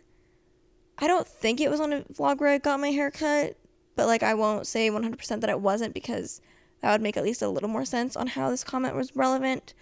[0.97, 3.55] I don't think it was on a vlog where I got my hair cut,
[3.95, 6.41] but like I won't say 100% that it wasn't because
[6.81, 9.73] that would make at least a little more sense on how this comment was relevant.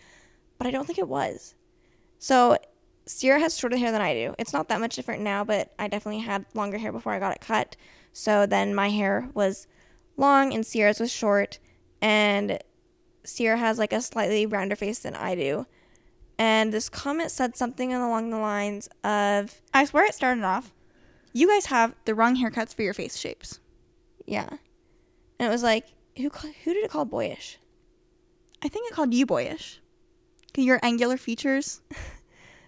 [0.58, 1.56] But I don't think it was.
[2.20, 2.58] So
[3.10, 4.36] Ciera has shorter hair than I do.
[4.38, 7.36] It's not that much different now, but I definitely had longer hair before I got
[7.36, 7.76] it cut.
[8.14, 9.66] So then my hair was
[10.16, 11.58] long and Ciera's was short.
[12.02, 12.60] And
[13.26, 15.66] Ciera has like a slightly rounder face than I do.
[16.38, 20.74] And this comment said something along the lines of, I swear it started off.
[21.34, 23.60] You guys have the wrong haircuts for your face shapes.
[24.26, 24.50] yeah.
[25.40, 27.58] And it was like, who who did it call boyish?
[28.62, 29.82] I think it called you boyish.
[30.58, 31.82] Your angular features.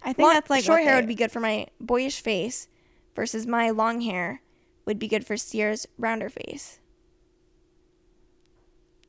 [0.02, 2.68] I think Long- that's like short hair would be good for my boyish face
[3.16, 4.42] versus my long hair
[4.86, 6.80] would be good for Ciera's rounder face.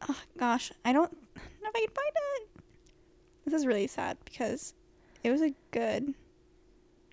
[0.09, 2.48] Oh gosh, I don't know if I can find it.
[3.44, 4.74] This is really sad because
[5.22, 6.14] it was a good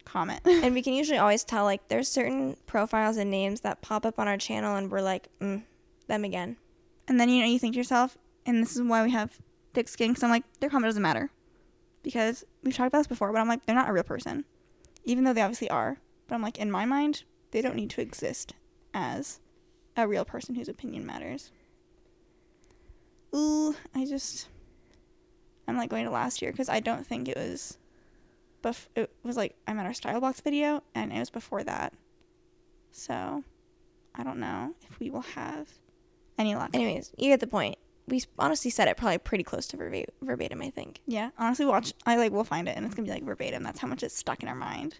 [0.05, 0.41] comment.
[0.45, 4.19] and we can usually always tell like there's certain profiles and names that pop up
[4.19, 5.63] on our channel and we're like, mm,
[6.07, 6.57] them again.
[7.07, 9.39] And then you know you think to yourself, and this is why we have
[9.73, 10.11] thick skin.
[10.11, 11.31] Because I'm like, their comment doesn't matter,
[12.03, 13.31] because we've talked about this before.
[13.31, 14.45] But I'm like, they're not a real person,
[15.03, 15.97] even though they obviously are.
[16.27, 18.53] But I'm like, in my mind, they don't need to exist
[18.93, 19.39] as
[19.97, 21.51] a real person whose opinion matters.
[23.35, 24.47] Ooh, I just,
[25.67, 27.77] I'm like going to last year because I don't think it was.
[28.63, 31.93] Bef- it was like I'm at our style box video, and it was before that.
[32.91, 33.43] So,
[34.15, 35.69] I don't know if we will have
[36.37, 36.71] any luck.
[36.73, 37.77] Anyways, you get the point.
[38.09, 40.99] We honestly said it probably pretty close to verba- verbatim, I think.
[41.05, 41.93] Yeah, honestly, watch.
[42.05, 43.63] I like we'll find it, and it's gonna be like verbatim.
[43.63, 44.97] That's how much it's stuck in our mind.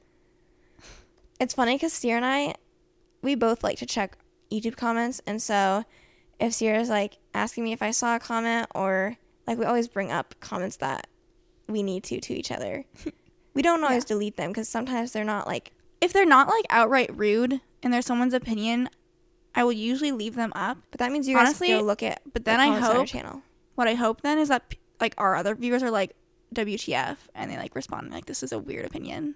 [1.39, 2.56] It's funny because Ciera and I,
[3.22, 4.17] we both like to check
[4.52, 5.86] YouTube comments, and so
[6.39, 9.17] if Ciera's like asking me if I saw a comment or
[9.48, 11.08] like we always bring up comments that
[11.67, 12.86] we need to to each other.
[13.54, 17.15] we don't always delete them because sometimes they're not like If they're not like outright
[17.15, 18.89] rude and they're someone's opinion,
[19.56, 20.78] I will usually leave them up.
[20.92, 22.22] But that means you guys Honestly, go look at.
[22.26, 23.42] but the then I hope- channel.
[23.76, 26.16] What I hope then is that like our other viewers are like
[26.54, 29.36] WTF and they like respond like this is a weird opinion.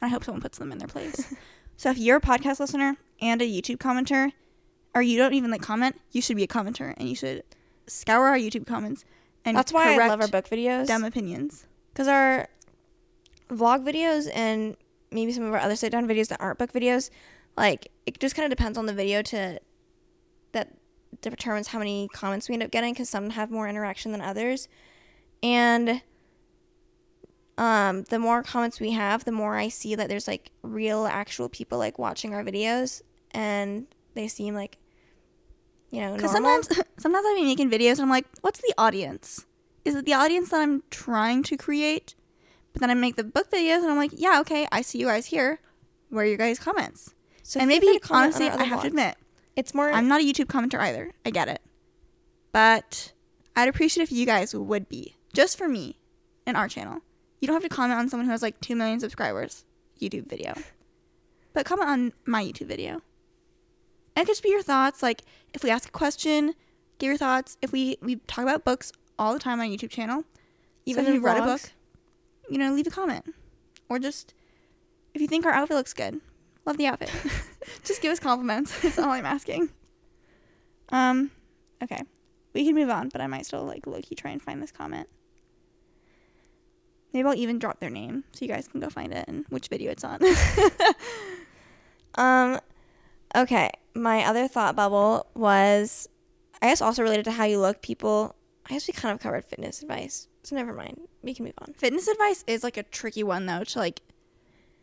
[0.00, 1.34] And I hope someone puts them in their place.
[1.76, 4.32] so if you're a podcast listener and a YouTube commenter,
[4.94, 7.42] or you don't even like comment, you should be a commenter and you should
[7.86, 9.04] scour our YouTube comments
[9.44, 10.86] and That's why I love our book videos.
[10.86, 11.66] dumb opinions.
[11.92, 12.48] Because our
[13.50, 14.76] vlog videos and
[15.10, 17.10] maybe some of our other sit down videos that aren't book videos,
[17.56, 19.60] like it just kind of depends on the video to
[20.52, 20.70] that
[21.20, 24.68] determines how many comments we end up getting because some have more interaction than others.
[25.42, 26.02] And
[27.56, 31.48] um, the more comments we have, the more I see that there's like real, actual
[31.48, 34.78] people like watching our videos and they seem like,
[35.90, 39.46] you know, Because sometimes, sometimes i'll be making videos and I'm like, what's the audience?
[39.84, 42.14] Is it the audience that I'm trying to create?
[42.72, 45.06] But then I make the book videos and I'm like, yeah, okay, I see you
[45.06, 45.60] guys here.
[46.08, 47.14] Where are your guys' comments?
[47.44, 49.16] So and maybe free to comment on honestly, I have to admit,
[49.54, 49.90] it's more.
[49.90, 51.12] I'm not a YouTube commenter either.
[51.24, 51.60] I get it.
[52.50, 53.12] But
[53.54, 55.98] I'd appreciate if you guys would be, just for me
[56.46, 57.00] and our channel.
[57.40, 59.64] You don't have to comment on someone who has like 2 million subscribers
[60.00, 60.54] YouTube video.
[61.52, 63.02] But comment on my YouTube video.
[64.16, 65.02] And it could just be your thoughts.
[65.02, 66.54] Like, if we ask a question,
[66.98, 67.58] give your thoughts.
[67.60, 70.24] If we, we talk about books all the time on YouTube channel,
[70.86, 71.72] even so if in you read a book,
[72.48, 73.34] you know, leave a comment.
[73.88, 74.34] Or just,
[75.12, 76.20] if you think our outfit looks good,
[76.66, 77.10] love the outfit.
[77.84, 78.78] just give us compliments.
[78.82, 79.70] That's all I'm asking.
[80.90, 81.30] Um,
[81.82, 82.02] okay.
[82.52, 84.72] We can move on, but I might still like low key try and find this
[84.72, 85.08] comment.
[87.12, 89.68] Maybe I'll even drop their name so you guys can go find it and which
[89.68, 90.20] video it's on.
[92.16, 92.60] Um,
[93.34, 93.70] okay.
[93.94, 96.08] My other thought bubble was,
[96.60, 97.82] I guess, also related to how you look.
[97.82, 98.34] People,
[98.66, 101.00] I guess we kind of covered fitness advice, so never mind.
[101.22, 101.74] We can move on.
[101.74, 104.00] Fitness advice is like a tricky one though to like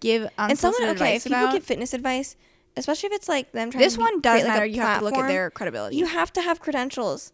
[0.02, 2.36] give and someone, okay, if people give fitness advice,
[2.76, 4.66] especially if it's like them trying this to one does like, matter.
[4.66, 5.96] you have to look at their credibility.
[5.96, 7.32] You have to have credentials.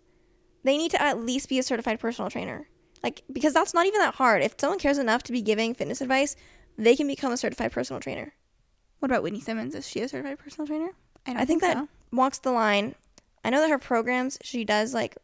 [0.63, 2.67] They need to at least be a certified personal trainer.
[3.03, 4.43] Like, because that's not even that hard.
[4.43, 6.35] If someone cares enough to be giving fitness advice,
[6.77, 8.33] they can become a certified personal trainer.
[8.99, 9.75] what about Whitney Simmons?
[9.75, 10.91] Is she a certified personal trainer?
[11.25, 11.87] don't I think that so.
[12.11, 12.95] walks the line.
[13.43, 15.17] I know that her programs, she does like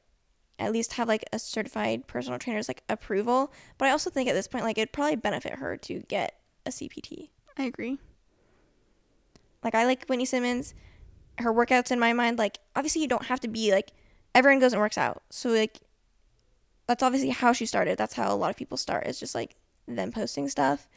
[0.60, 3.51] at least have like a certified personal trainer's like approval.
[3.77, 6.69] But I also think at this point, like it'd probably benefit her to get a
[6.69, 7.29] CPT.
[7.58, 8.00] I agree.
[9.63, 10.74] Like I like Whitney Simmons.
[11.39, 13.92] Her workouts in my mind, like obviously you don't have to be like
[14.36, 15.24] everyone goes and works out.
[15.30, 15.80] So like
[16.88, 17.98] that's obviously how she started.
[17.98, 19.08] That's how a lot of people start.
[19.08, 19.56] It's just like
[19.88, 20.88] them posting stuff.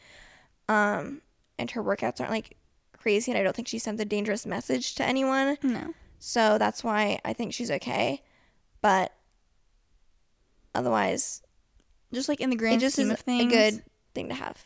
[0.69, 1.21] Um
[1.57, 2.57] and her workouts aren't like
[2.97, 5.57] crazy and I don't think she sends a dangerous message to anyone.
[5.63, 5.93] No.
[6.19, 8.21] So that's why I think she's okay.
[8.81, 9.11] But
[10.75, 11.41] otherwise,
[12.13, 14.35] Just like in the grand it just scheme is of things, a good thing to
[14.35, 14.65] have.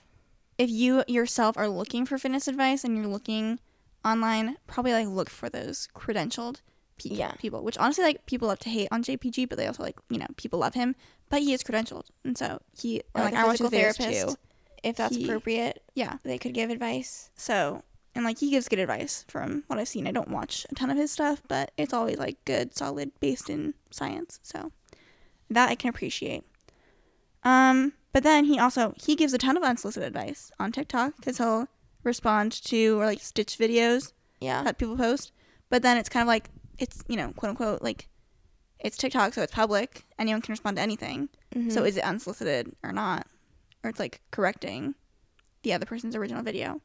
[0.62, 3.60] If you yourself are looking for fitness advice and you're looking
[4.04, 6.62] online, probably like look for those credentialed
[6.98, 7.32] pe- Yeah.
[7.34, 7.64] people.
[7.64, 10.28] Which honestly, like people love to hate on JPG, but they also like you know
[10.38, 10.96] people love him.
[11.30, 14.06] But he is credentialed, and so he Or like like, I a watch his physical
[14.06, 14.30] therapist.
[14.30, 14.36] too.
[14.84, 16.18] If that's He- appropriate, Yeah.
[16.24, 17.30] they could give advice.
[17.36, 20.06] So and like he gives good advice from what I've seen.
[20.08, 23.50] I don't watch a ton of his stuff, but it's always like good, solid, based
[23.50, 24.40] in science.
[24.44, 24.72] So
[25.50, 26.44] that I can appreciate.
[27.44, 31.38] Um, but then he also he gives a ton of unsolicited advice on TikTok because
[31.38, 31.68] he'll
[32.04, 34.64] respond to or like stitch videos Yeah.
[34.64, 35.32] that people post.
[35.70, 38.08] But then it's kind of like it's you know quote unquote like
[38.80, 40.06] it's TikTok, so it's public.
[40.18, 41.30] Anyone can respond to anything.
[41.56, 41.72] Mhm.
[41.72, 43.28] So is it unsolicited or not?
[43.84, 44.96] Or it's like correcting
[45.64, 46.82] the other person's original video.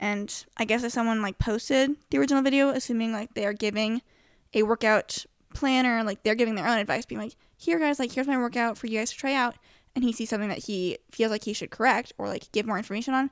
[0.00, 4.02] And I guess if someone like posted the original video, assuming like they are giving
[4.54, 5.24] a workout
[5.54, 8.76] planner, like they're giving their own advice, being like, here guys, like here's my workout
[8.78, 9.54] for you guys to try out,
[9.94, 12.78] and he sees something that he feels like he should correct or like give more
[12.78, 13.30] information on,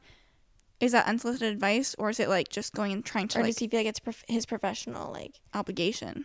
[0.79, 3.51] is that unsolicited advice or is it like just going and trying to or like
[3.51, 5.13] does he feel like it's prof- his professional?
[5.13, 6.25] Like obligation?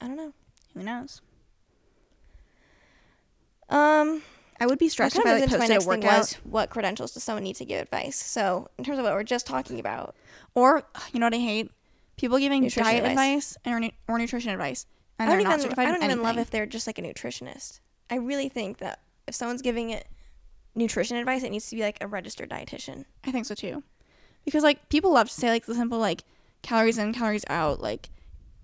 [0.00, 0.32] I don't know.
[0.74, 1.20] Who knows?
[3.68, 4.22] Um,
[4.58, 6.70] I would be stressed if I like into my posted a next thing was what
[6.70, 8.16] credentials does someone need to give advice?
[8.16, 10.14] So in terms of what we're just talking about,
[10.54, 11.70] Or you know what I hate?
[12.16, 13.56] People giving Nutrition diet advice.
[13.64, 14.86] advice, or, or nutrition advice,
[15.18, 16.98] and I they're don't not even certified I don't even love if they're just like
[16.98, 17.80] a nutritionist.
[18.10, 20.06] I really think that if someone's giving it
[20.74, 23.06] nutrition advice, it needs to be like a registered dietitian.
[23.24, 23.82] I think so too,
[24.44, 26.24] because like people love to say like the simple like
[26.62, 27.80] calories in, calories out.
[27.80, 28.10] Like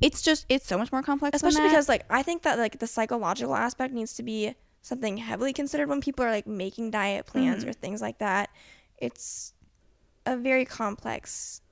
[0.00, 1.40] it's just it's so much more complex.
[1.40, 5.16] than especially because like i think that like the psychological aspect needs to be something
[5.16, 7.68] heavily considered when people are like making diet plans Mhm.
[7.70, 8.50] or things like that
[8.98, 9.54] it's
[10.26, 11.62] a very complex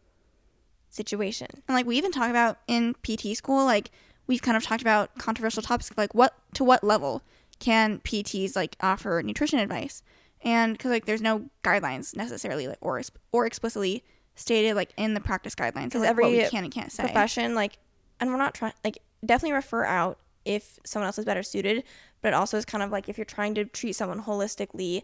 [0.89, 3.91] situation and like we even talk about in PT school, like
[4.27, 7.21] we've kind of talked about controversial topics of like what to what level
[7.59, 10.03] can PTs like offer nutrition advice,
[10.43, 13.01] and because like there's no guidelines necessarily like or
[13.33, 14.05] or explicitly
[14.37, 17.05] stated like in the practice guidelines Because like, what we every can and can't say.
[17.05, 17.79] profession like
[18.21, 21.85] and we're not trying like definitely refer out if someone else is better suited
[22.21, 25.03] but it also is kind of like if you're trying to treat someone holistically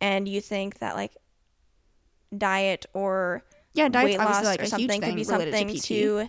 [0.00, 1.12] and you think that like
[2.36, 3.42] diet or
[3.74, 6.28] Yeah, diet's weight loss like or something could be something to to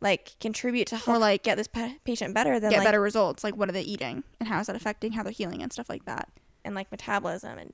[0.00, 3.00] like contribute to help Or, like, get this pa- patient better than get like better
[3.00, 3.44] results.
[3.44, 5.88] Like, what are they eating, and how is that affecting how they're healing and stuff
[5.88, 6.28] like that.
[6.64, 7.72] and like metabolism and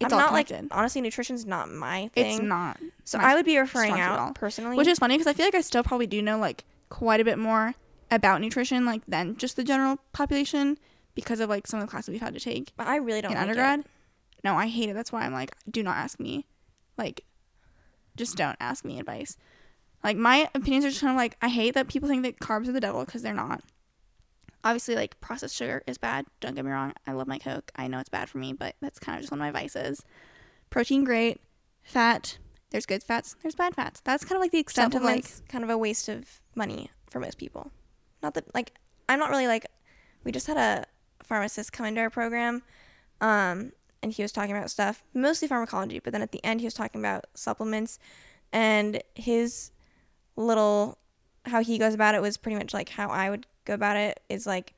[0.00, 2.34] It's I'm not like honestly nutrition's not my thing.
[2.34, 2.78] It's not.
[3.04, 4.28] So I would be referring strong suit all.
[4.28, 4.76] out personally.
[4.76, 7.24] Which is funny because I feel like I still probably do know like quite a
[7.24, 7.74] bit more
[8.10, 10.78] about nutrition like than just the general population
[11.14, 13.32] because of like some of the classes we've had to take but I really don't
[13.32, 13.80] in like undergrad.
[13.80, 13.86] It.
[14.44, 14.92] No, I hate it.
[14.94, 16.46] That's why I'm like, do not ask me.
[16.96, 17.24] Like,
[18.16, 19.36] just don't ask me advice.
[20.04, 22.68] Like my opinions are just kind of like I hate that people think that carbs
[22.68, 23.62] are the devil because they're not.
[24.64, 26.26] Obviously, like processed sugar is bad.
[26.40, 26.92] Don't get me wrong.
[27.06, 27.70] I love my Coke.
[27.76, 30.04] I know it's bad for me, but that's kind of just one of my vices.
[30.70, 31.40] Protein, great.
[31.84, 32.38] Fat,
[32.70, 33.36] there's good fats.
[33.42, 34.00] There's bad fats.
[34.00, 37.20] That's kind of like the extent of like kind of a waste of money for
[37.20, 37.70] most people.
[38.22, 38.72] Not that like
[39.08, 39.66] I'm not really like
[40.24, 40.84] we just had a
[41.24, 42.62] pharmacist come into our program,
[43.20, 43.72] um,
[44.02, 46.74] and he was talking about stuff mostly pharmacology, but then at the end he was
[46.74, 47.98] talking about supplements,
[48.52, 49.70] and his
[50.36, 50.98] little
[51.44, 54.20] how he goes about it was pretty much like how I would go about it.
[54.28, 54.74] Is like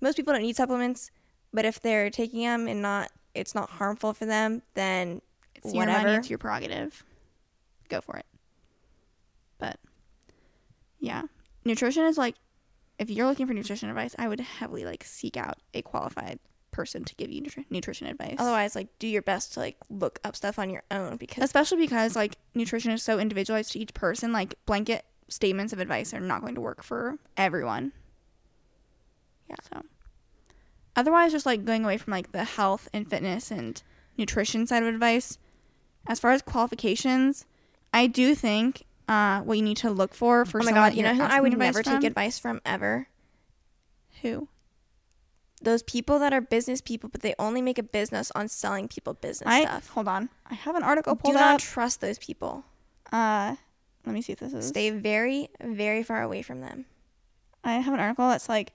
[0.00, 1.10] most people don't need supplements,
[1.52, 5.20] but if they're taking them and not it's not harmful for them, then
[5.54, 6.06] It's your whatever.
[6.06, 7.04] money, it's your prerogative.
[7.88, 8.26] Go for it.
[9.58, 9.78] But
[11.00, 11.22] yeah,
[11.64, 12.34] nutrition is like
[12.98, 16.38] if you're looking for nutrition advice, I would heavily like seek out a qualified
[16.78, 18.36] person to give you nutri- nutrition advice.
[18.38, 21.78] Otherwise, like do your best to like look up stuff on your own because especially
[21.78, 26.20] because like nutrition is so individualized to each person, like blanket statements of advice are
[26.20, 27.90] not going to work for everyone.
[29.50, 29.56] Yeah.
[29.72, 29.82] So
[30.94, 33.82] otherwise just like going away from like the health and fitness and
[34.16, 35.36] nutrition side of advice,
[36.06, 37.44] as far as qualifications,
[37.92, 40.96] I do think uh, what you need to look for for oh my someone god,
[40.96, 41.94] you know who I would never from?
[41.94, 43.08] take advice from ever?
[44.22, 44.46] Who?
[45.60, 49.14] Those people that are business people, but they only make a business on selling people
[49.14, 49.88] business I stuff.
[49.90, 50.28] hold on.
[50.48, 51.60] I have an article Do pulled not up.
[51.60, 52.64] trust those people.
[53.12, 53.56] Uh,
[54.06, 54.68] let me see if this is.
[54.68, 56.84] Stay very, very far away from them.
[57.64, 58.72] I have an article that's like,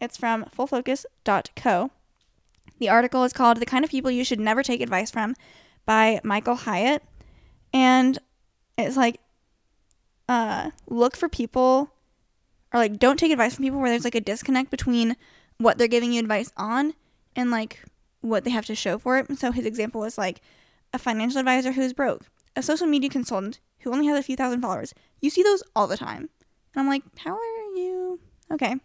[0.00, 1.90] it's from fullfocus.co.
[2.78, 5.34] The article is called The Kind of People You Should Never Take Advice From
[5.86, 7.02] by Michael Hyatt.
[7.72, 8.18] And
[8.76, 9.18] it's like,
[10.28, 11.90] uh, look for people,
[12.72, 15.16] or like, don't take advice from people where there's like a disconnect between
[15.58, 16.94] what they're giving you advice on
[17.36, 17.82] and like
[18.20, 19.38] what they have to show for it.
[19.38, 20.40] So his example was like
[20.92, 24.36] a financial advisor who is broke, a social media consultant who only has a few
[24.36, 24.94] thousand followers.
[25.20, 26.28] You see those all the time.
[26.74, 28.20] And I'm like, how are you?
[28.50, 28.76] Okay.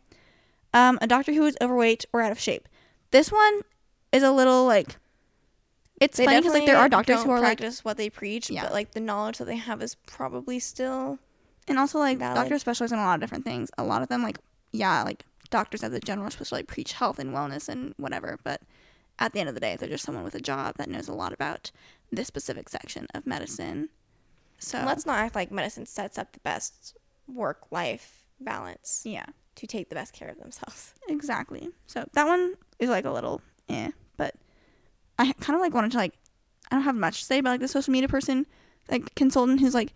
[0.74, 2.68] Um, a doctor who is overweight or out of shape.
[3.12, 3.62] This one
[4.12, 4.98] is a little like.
[6.02, 8.50] It's They funny because like there are doctors who are like, practice what they preach,
[8.50, 8.64] Yeah.
[8.64, 11.20] but like the knowledge that they have is probably still
[11.68, 12.36] and also like valid.
[12.36, 13.70] doctors specialize in a lot of different things.
[13.78, 14.40] A lot of them like,
[14.72, 15.24] yeah, like
[15.54, 18.40] doctors as a general are supposed to like preach health and wellness and whatever.
[18.44, 18.62] But
[19.20, 21.14] at the end of the day, they're just someone with a job that knows a
[21.14, 21.72] lot about
[22.12, 23.90] this specific section of medicine.
[24.58, 26.98] So let's not act like medicine sets up the best
[27.28, 29.26] work life balance yeah.
[29.56, 30.96] to take the best care of themselves.
[31.08, 31.70] Exactly.
[31.86, 33.40] So that one is like a little
[33.70, 34.34] eh, but
[35.20, 36.14] I kind of like wanted to like
[36.72, 38.48] I don't have much to say about like the social media person,
[38.90, 39.94] like consultant who's like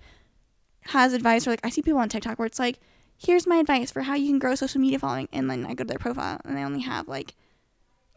[0.81, 2.79] has advice or like I see people on TikTok where it's like,
[3.17, 5.83] here's my advice for how you can grow social media following, and then I go
[5.83, 7.35] to their profile and they only have like,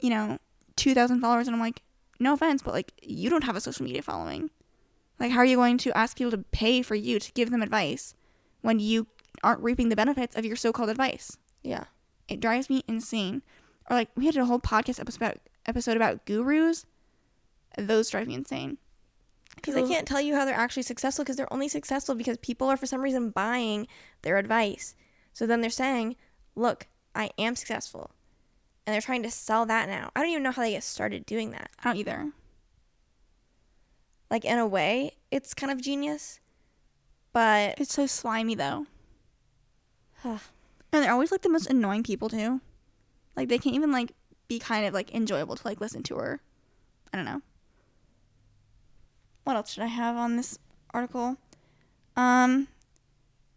[0.01, 0.39] you know,
[0.77, 1.83] two thousand followers, and I'm like,
[2.19, 4.51] no offense, but like you don't have a social media following.
[5.19, 7.63] Like, how are you going to ask people to pay for you to give them
[7.63, 8.15] advice
[8.63, 9.07] when you
[9.43, 11.37] aren't reaping the benefits of your so-called advice?
[11.63, 11.85] Yeah.
[12.29, 13.43] It drives me insane.
[13.91, 16.87] Or like we had a whole podcast episode about episode about gurus.
[17.77, 18.79] Those drive me insane.
[19.57, 22.69] Because they can't tell you how they're actually successful because they're only successful because people
[22.69, 23.87] are for some reason buying
[24.23, 24.95] their advice.
[25.33, 26.17] So then they're saying,
[26.55, 28.13] look, I am successful.
[28.87, 30.11] And they're trying to sell that now.
[30.17, 31.71] I don't even know how they get started doing that.
[31.81, 32.33] I don't either.
[34.31, 36.41] Like, in a way, it's kind of genius.
[37.33, 38.87] But It's so slimy though.
[40.93, 42.61] And they're always like the most annoying people too.
[43.37, 44.13] Like they can't even like
[44.49, 46.41] be kind of like enjoyable to like listen to or
[47.13, 47.43] I don't know.
[49.45, 50.59] What else should I have on this
[50.93, 51.37] article?
[52.17, 52.69] Um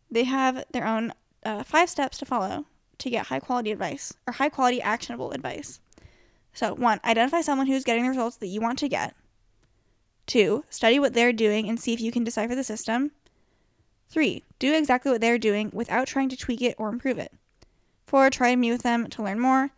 [0.09, 1.13] they have their own
[1.43, 2.65] uh, five steps to follow
[2.99, 5.79] to get high quality advice or high quality actionable advice.
[6.53, 9.15] So, one, identify someone who's getting the results that you want to get.
[10.27, 13.11] Two, study what they're doing and see if you can decipher the system.
[14.07, 17.33] Three, do exactly what they're doing without trying to tweak it or improve it.
[18.05, 19.71] Four, try to meet with them to learn more.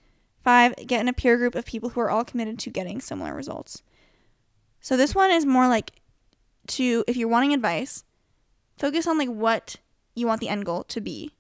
[0.44, 3.34] Five, get in a peer group of people who are all committed to getting similar
[3.34, 3.82] results.
[4.86, 5.94] So this one is more like
[6.68, 8.04] to if you're wanting advice,
[8.78, 9.78] focus on like what
[10.14, 11.32] you want the end goal to be.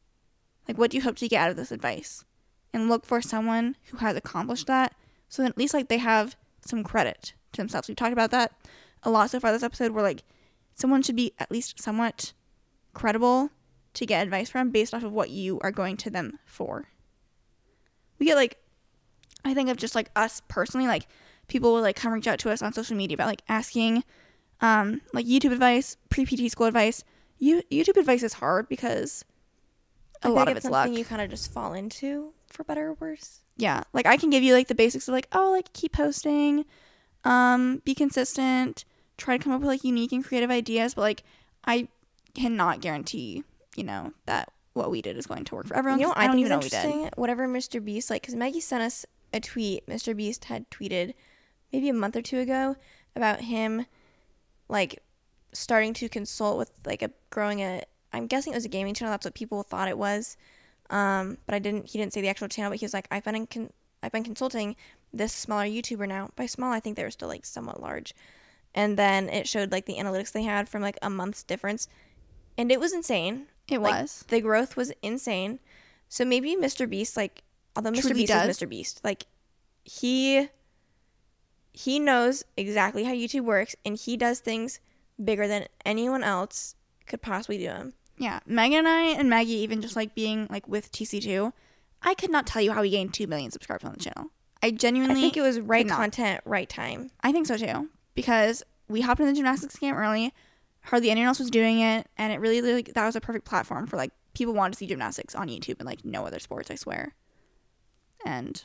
[0.67, 2.25] Like what do you hope to get out of this advice?
[2.73, 4.95] And look for someone who has accomplished that
[5.29, 6.35] so that at least like they have
[6.65, 7.87] some credit to themselves.
[7.87, 8.51] We've talked about that
[9.03, 10.23] a lot so far this episode where like
[10.73, 12.33] someone should be at least somewhat
[12.95, 13.51] credible
[13.93, 16.87] to get advice from based off of what you are going to them for.
[18.17, 18.57] We get like,
[19.43, 21.05] I think of just like us personally, like
[21.47, 24.03] people will like come reach out to us on social media about like asking,
[24.61, 27.03] um, like YouTube advice, pre PT school advice.
[27.37, 29.25] You YouTube advice is hard because
[30.23, 30.85] a I lot of it's it's luck.
[30.85, 33.41] something you kind of just fall into, for better or worse.
[33.57, 36.63] yeah like i can give you like the basics of like oh like keep posting
[37.25, 38.85] um be consistent
[39.17, 41.23] try to come up with like unique and creative ideas but like
[41.65, 41.87] i
[42.33, 43.43] cannot guarantee
[43.75, 46.17] you know that what we did is going to work for everyone You know, what
[46.17, 47.13] I, don't even know what we did.
[47.17, 47.83] Whatever Mr.
[47.83, 49.85] Beast like, because Maggie sent us a tweet.
[49.87, 50.15] Mr.
[50.15, 51.13] Beast had tweeted
[51.75, 52.75] maybe a month or two ago
[53.15, 53.85] about him
[54.69, 55.03] like
[55.53, 57.81] starting to consult with like a growing a.
[58.13, 59.11] I'm guessing it was a gaming channel.
[59.11, 60.37] That's what people thought it was.
[60.89, 61.89] Um, but I didn't.
[61.89, 62.71] He didn't say the actual channel.
[62.71, 64.75] But he was like, I've been in con- I've been consulting
[65.13, 66.29] this smaller YouTuber now.
[66.35, 68.15] By small, I think they were still like somewhat large.
[68.73, 71.87] And then it showed like the analytics they had from like a month's difference,
[72.57, 73.47] and it was insane.
[73.67, 75.59] it Like, was the growth was insane.
[76.07, 76.89] So maybe Mr.
[76.89, 77.43] Beast, like,
[77.75, 78.01] although Mr.
[78.01, 78.49] Truly Beast does.
[78.49, 78.69] is Mr.
[78.69, 79.25] Beast, like,
[79.83, 80.49] he
[81.75, 84.79] he knows exactly how YouTube works, and he does things
[85.23, 87.93] bigger than anyone else could possibly do them.
[88.17, 91.53] yeah megan and i and maggie even just like being like with tc2
[92.01, 94.31] i could not tell you how we gained 2 million subscribers on the channel
[94.63, 97.11] i I genuinely think it was right content, right time.
[97.21, 100.33] I think so too because we hopped in the gymnastics camp early.
[100.85, 103.85] Hardly anyone else was doing it, and it really like that was a perfect platform
[103.85, 106.71] for like people wanted to see gymnastics on YouTube and like no other sports.
[106.71, 107.13] I swear.
[108.25, 108.63] And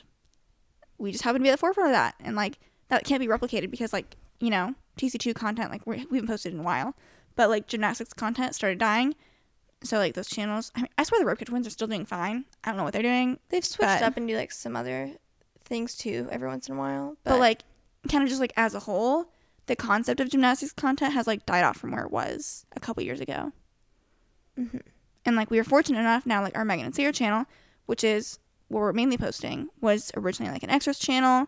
[0.99, 2.59] we just happened to be at the forefront of that, and like
[2.91, 6.61] that can't be replicated because like you know TC2 content like we haven't posted in
[6.61, 6.95] a while,
[7.36, 9.14] but like gymnastics content started dying.
[9.82, 12.45] So like those channels, I mean, I swear the Roadkit twins are still doing fine.
[12.62, 15.12] I don't know what they're doing, They've switched But- up and do like some other
[15.64, 17.16] things too every once in a while.
[17.24, 17.62] But, but like
[18.11, 19.32] kind of just like as a whole
[19.66, 23.03] the concept of gymnastics content has like died off from where it was a couple
[23.05, 23.53] years ago
[24.59, 24.80] Mhm.
[25.24, 27.45] and like we were fortunate enough now like our megan and Ciera channel
[27.86, 28.38] which is
[28.68, 31.47] what we're mainly posting was originally like an extras channel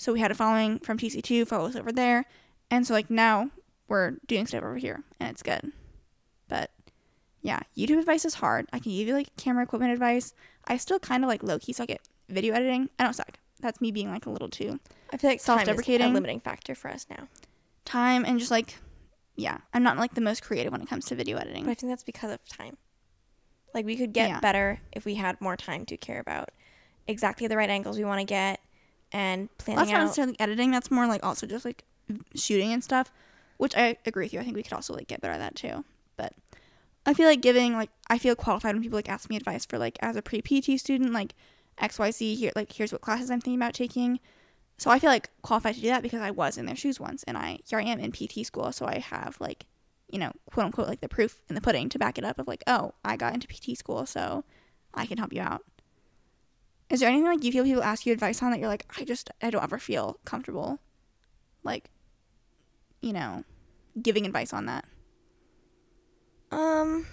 [0.00, 2.24] so we had a following from tc2 follow us over there.
[2.70, 3.50] And so like now
[3.86, 5.72] we're doing stuff over here and it's good.
[6.48, 6.70] But
[7.42, 8.66] yeah youtube advice is hard.
[8.72, 10.32] I can give you like camera equipment advice.
[10.66, 12.88] I still kind of like low-key suck at video editing.
[12.98, 13.38] I don't suck.
[13.60, 14.80] That's me being like a little too
[15.12, 17.28] I feel like time is a limiting factor for us now.
[17.84, 18.78] time and just like
[19.36, 21.64] yeah i'm not like the most creative when it comes to video editing.
[21.64, 22.78] But I think that's because of time.
[23.74, 24.40] Like we could get Yeah.
[24.40, 26.50] better if we had more time to care about
[27.06, 28.60] exactly the right angles we want to get
[29.12, 30.04] and well, planning that's not out.
[30.04, 31.84] necessarily editing that's more like also just like
[32.34, 33.10] shooting and stuff
[33.56, 35.54] which i agree with you i think we could also like get better at that
[35.54, 35.84] too
[36.16, 36.32] but
[37.06, 39.78] i feel like giving like i feel qualified when people like ask me advice for
[39.78, 41.34] like as a pre-pt student like
[41.80, 44.20] xyz here like here's what classes i'm thinking about taking
[44.78, 47.22] so i feel like qualified to do that because i was in their shoes once
[47.24, 49.66] and i here i am in pt school so i have like
[50.10, 52.46] you know quote unquote like the proof in the pudding to back it up of
[52.46, 54.44] like oh i got into pt school so
[54.94, 55.62] i can help you out
[56.90, 59.04] is there anything like you feel people ask you advice on that you're like i
[59.04, 60.78] just i don't ever feel comfortable
[61.62, 61.90] like
[63.00, 63.44] you know
[64.00, 64.84] giving advice on that
[66.50, 67.06] Um,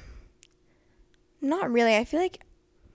[1.41, 1.95] not really.
[1.95, 2.43] I feel like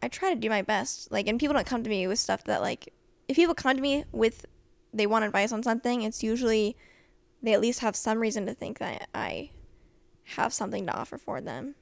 [0.03, 1.11] I try to do my best.
[1.13, 2.93] Like, and people don't come to me with stuff that like,
[3.29, 4.47] if people come to me with
[4.93, 6.77] they want advice on something, it's usually
[7.43, 9.51] they at least have some reason to think that I
[10.37, 11.75] have something to offer for them.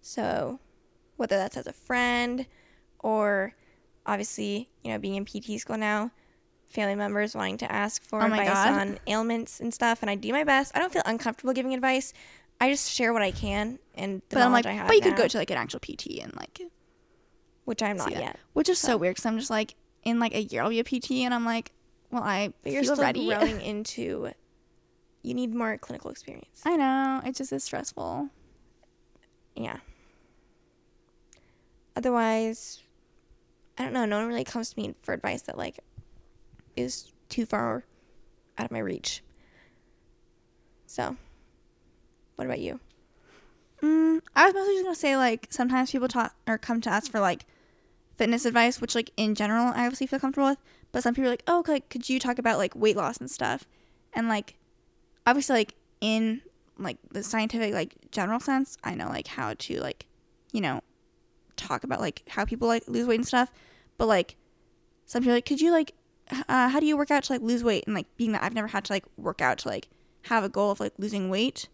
[0.00, 0.60] So,
[1.16, 2.46] whether that's as a friend
[3.00, 3.54] or
[4.08, 6.10] obviously, you know, being in PT school now,
[6.68, 8.72] family members wanting to ask for Oh advice God.
[8.72, 10.74] on ailments and stuff, and I do my best.
[10.74, 12.12] I don't feel uncomfortable giving advice.
[12.60, 15.00] I just share what I can and the but i'm like I have but you
[15.02, 16.60] could go to like an actual pt and like
[17.66, 18.36] which I'm not yet.
[18.54, 20.84] which is so, weird because i'm just like in like a year i'll be a
[20.84, 21.70] pt and i'm like
[22.10, 24.30] well i But you're still ready growing into.
[25.22, 26.62] You need more clinical experience.
[26.64, 28.28] i know it just is stressful
[29.54, 29.76] Yeah.
[31.96, 32.82] Otherwise,
[33.78, 34.04] I don't know.
[34.04, 35.78] No one really comes to me for advice that like
[36.76, 37.84] is too far
[38.56, 39.22] out of my reach.
[40.86, 41.16] So,
[42.36, 42.80] what about you?
[43.82, 47.06] Mm, I was mostly just gonna say like sometimes people talk or come to us
[47.06, 47.46] for like
[48.16, 50.58] fitness advice, which like in general I obviously feel comfortable with.
[50.90, 53.30] But some people are like, oh, like could you talk about like weight loss and
[53.30, 53.64] stuff?
[54.12, 54.56] And like
[55.24, 56.42] obviously like in
[56.78, 60.06] like the scientific like general sense, I know like how to like
[60.52, 60.80] you know
[61.56, 63.52] talk about like how people like lose weight and stuff.
[63.98, 64.36] But like
[65.04, 65.92] some people like, could you like
[66.48, 67.84] uh, how do you work out to like lose weight?
[67.86, 69.88] And like being that I've never had to like work out to like
[70.22, 71.68] have a goal of like losing weight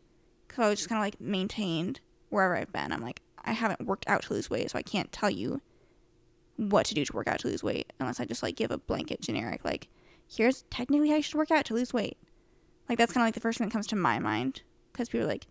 [0.46, 2.00] because I was just kind of like maintained
[2.30, 2.92] wherever I've been.
[2.92, 5.60] I'm like, I haven't worked out to lose weight, so I can't tell you
[6.56, 8.78] what to do to work out to lose weight unless I just like give a
[8.78, 9.88] blanket generic, like,
[10.28, 12.16] here's technically how you should work out to lose weight.
[12.88, 14.62] Like, that's kind of like the first thing that comes to my mind
[14.92, 15.46] because people are like,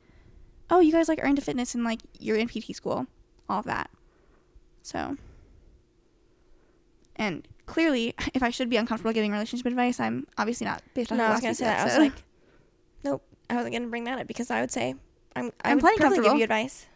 [0.69, 3.07] oh, you guys like are into fitness and like you're in PT school,
[3.49, 3.89] all of that.
[4.81, 5.17] So,
[7.15, 11.17] and clearly, if I should be uncomfortable giving relationship advice, I'm obviously not based on
[11.17, 11.81] No, I was gonna say that.
[11.81, 12.23] I was like,
[13.03, 13.23] nope.
[13.49, 14.95] I wasn't gonna bring that up because I would say
[15.35, 15.51] I'm.
[15.63, 16.87] I I'm would definitely give you advice.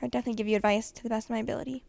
[0.00, 1.84] I would definitely give you advice to the best of my ability.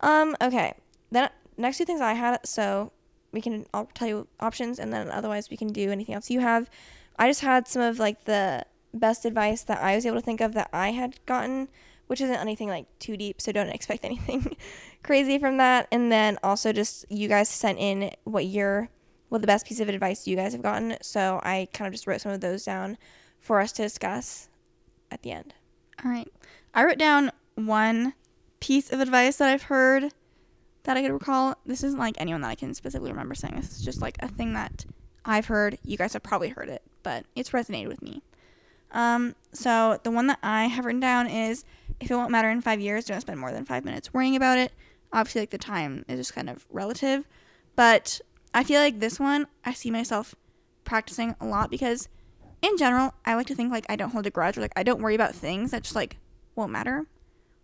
[0.00, 0.36] Um.
[0.40, 0.74] Okay.
[1.10, 2.46] Then next two things I had.
[2.46, 2.92] So
[3.30, 3.66] we can.
[3.74, 6.70] I'll tell you options, and then otherwise we can do anything else you have.
[7.18, 8.64] I just had some of like the
[8.94, 11.68] best advice that I was able to think of that I had gotten,
[12.12, 14.54] which isn't anything like too deep, so don't expect anything
[15.02, 15.88] crazy from that.
[15.90, 18.90] And then also just you guys sent in what your
[19.30, 20.98] what the best piece of advice you guys have gotten.
[21.00, 22.98] So I kind of just wrote some of those down
[23.40, 24.50] for us to discuss
[25.10, 25.54] at the end.
[26.04, 26.30] All right.
[26.74, 28.12] I wrote down one
[28.60, 30.12] piece of advice that I've heard
[30.82, 31.54] that I could recall.
[31.64, 33.56] This isn't like anyone that I can specifically remember saying.
[33.56, 34.84] This is just like a thing that
[35.24, 35.78] I've heard.
[35.82, 38.22] You guys have probably heard it, but it's resonated with me.
[38.92, 41.64] Um, so the one that I have written down is
[42.00, 44.58] if it won't matter in five years, don't spend more than five minutes worrying about
[44.58, 44.72] it.
[45.12, 47.26] Obviously, like the time is just kind of relative,
[47.76, 48.20] but
[48.54, 50.34] I feel like this one I see myself
[50.84, 52.08] practicing a lot because
[52.60, 54.82] in general, I like to think like I don't hold a grudge or like I
[54.82, 56.16] don't worry about things that just like
[56.54, 57.06] won't matter.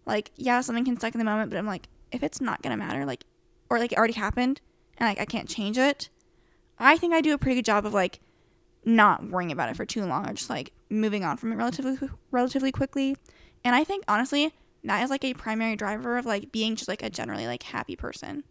[0.07, 2.77] Like, yeah, something can suck in the moment, but I'm like, if it's not gonna
[2.77, 3.25] matter, like,
[3.71, 4.61] or like it already happened
[4.97, 6.09] and like I can't change it,
[6.79, 8.21] I think I do a pretty good job of like
[8.89, 12.09] not worrying about it for too long or just like moving on from it relatively
[12.31, 13.17] relatively quickly.
[13.63, 14.53] And I think honestly,
[14.85, 17.97] that is like a primary driver of like being just like a generally like happy
[17.97, 18.45] person.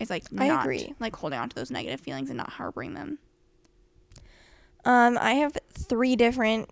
[0.00, 0.94] It's like I not agree.
[0.98, 3.18] like holding on to those negative feelings and not harboring them.
[4.84, 6.70] Um, I have three different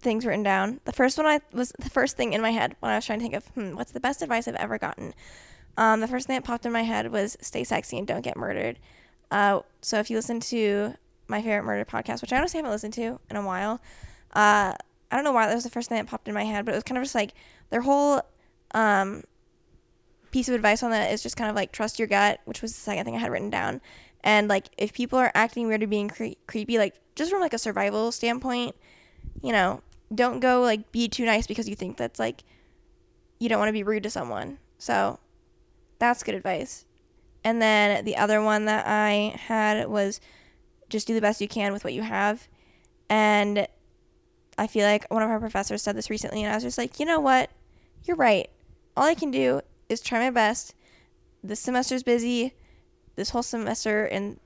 [0.00, 0.80] things written down.
[0.84, 3.18] The first one I was the first thing in my head when I was trying
[3.18, 5.14] to think of hmm, what's the best advice I've ever gotten.
[5.76, 8.36] Um, the first thing that popped in my head was stay sexy and don't get
[8.36, 8.78] murdered.
[9.30, 10.94] Uh, so if you listen to
[11.30, 13.80] my favorite murder podcast, which I honestly haven't listened to in a while,
[14.34, 14.74] uh,
[15.10, 16.72] I don't know why that was the first thing that popped in my head, but
[16.72, 17.32] it was kind of just like
[17.70, 18.22] their whole
[18.72, 19.24] um,
[20.30, 22.72] piece of advice on that is just kind of like trust your gut, which was
[22.74, 23.80] the second thing I had written down.
[24.22, 27.54] And like if people are acting weird or being cre- creepy, like just from like
[27.54, 28.76] a survival standpoint,
[29.42, 29.82] you know,
[30.14, 32.44] don't go like be too nice because you think that's like
[33.38, 34.58] you don't want to be rude to someone.
[34.78, 35.18] So
[35.98, 36.84] that's good advice.
[37.42, 40.20] And then the other one that I had was
[40.90, 42.46] just do the best you can with what you have.
[43.08, 43.66] And
[44.58, 47.00] I feel like one of our professors said this recently, and I was just like,
[47.00, 47.50] you know what?
[48.04, 48.50] You're right.
[48.96, 50.74] All I can do is try my best.
[51.42, 52.54] This semester's busy.
[53.16, 54.38] This whole semester and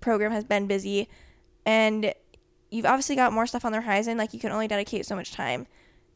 [0.00, 1.08] program has been busy.
[1.64, 2.14] And
[2.70, 4.16] you've obviously got more stuff on the horizon.
[4.16, 5.66] Like, you can only dedicate so much time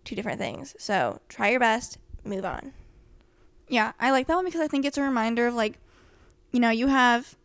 [0.05, 0.74] to different things.
[0.78, 2.72] So try your best, move on.
[3.68, 5.78] Yeah, I like that one because I think it's a reminder of like,
[6.51, 7.37] you know, you have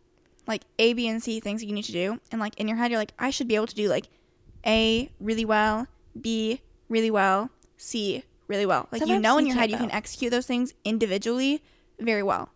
[0.46, 2.76] like A, B, and C things that you need to do, and like in your
[2.76, 4.08] head, you're like, I should be able to do like
[4.66, 5.86] A really well,
[6.20, 8.88] B really well, C really well.
[8.92, 11.62] Like you Sometimes know in your head you can execute those things individually
[11.98, 12.50] very well,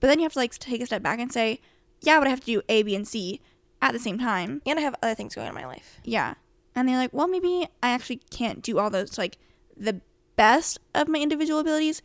[0.00, 1.60] but then you have to like take a step back and say,
[2.00, 3.40] yeah, but I have to do A, B, and C
[3.82, 4.62] at the same time.
[4.66, 6.00] And I have other things going on in my life.
[6.04, 6.34] Yeah.
[6.74, 9.38] And they're like, well, maybe I actually can't do all those like
[9.76, 10.00] the
[10.36, 12.02] best of my individual abilities,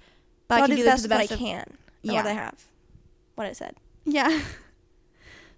[0.47, 1.77] but, But I can do the best the that I best of can.
[2.01, 2.13] Yeah.
[2.13, 2.65] What I have.
[3.35, 3.75] What I said.
[4.05, 4.41] Yeah.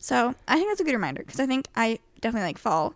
[0.04, 2.94] So I think that's a good reminder because I think I definitely like fall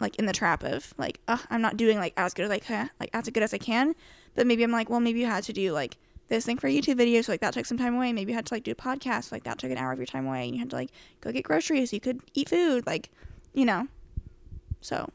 [0.00, 2.90] like in the trap of like Ugh, I'm not doing like as good as I
[2.98, 3.94] like as good as I can,
[4.34, 6.72] but maybe I'm like well maybe you had to do like this thing for a
[6.72, 8.12] YouTube video so like that took some time away.
[8.12, 10.06] Maybe you had to like do a podcast like that took an hour of your
[10.06, 13.10] time away, and you had to like go get groceries you could eat food like
[13.52, 13.86] you know.
[14.80, 15.10] So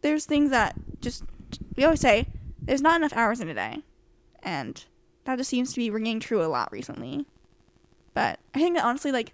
[0.00, 1.22] there's things that just
[1.76, 2.26] we always say
[2.60, 3.84] there's not enough hours in a day,
[4.42, 4.84] and
[5.26, 7.24] that just seems to be ringing true a lot recently.
[8.14, 9.32] But I think that honestly, like,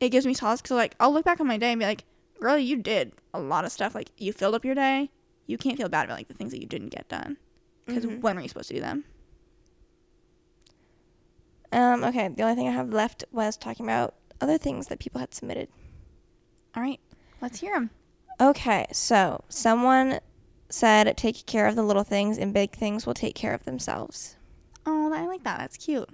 [0.00, 2.04] it gives me solace because, like, I'll look back on my day and be like,
[2.40, 3.94] girl, you did a lot of stuff.
[3.94, 5.10] Like, you filled up your day.
[5.46, 7.36] You can't feel bad about, like, the things that you didn't get done.
[7.86, 8.20] Because Mhm.
[8.20, 9.04] when were you supposed to do them?
[11.72, 15.20] Um, okay, the only thing I have left was talking about other things that people
[15.20, 15.68] had submitted.
[16.74, 17.00] All right,
[17.40, 17.90] let's hear them.
[18.40, 20.20] Okay, so someone
[20.70, 24.36] said take care of the little things and big things will take care of themselves.
[24.86, 25.58] Oh, I like that.
[25.58, 26.08] That's cute.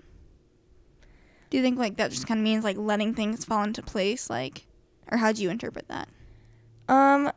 [1.55, 4.28] Do you think, like, that just kind of means, like, letting things fall into place?
[4.28, 4.66] Like,
[5.12, 6.09] or how do you interpret that?
[6.88, 7.30] Um,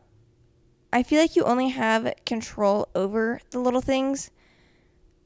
[0.92, 4.32] I feel like you only have control over the little things.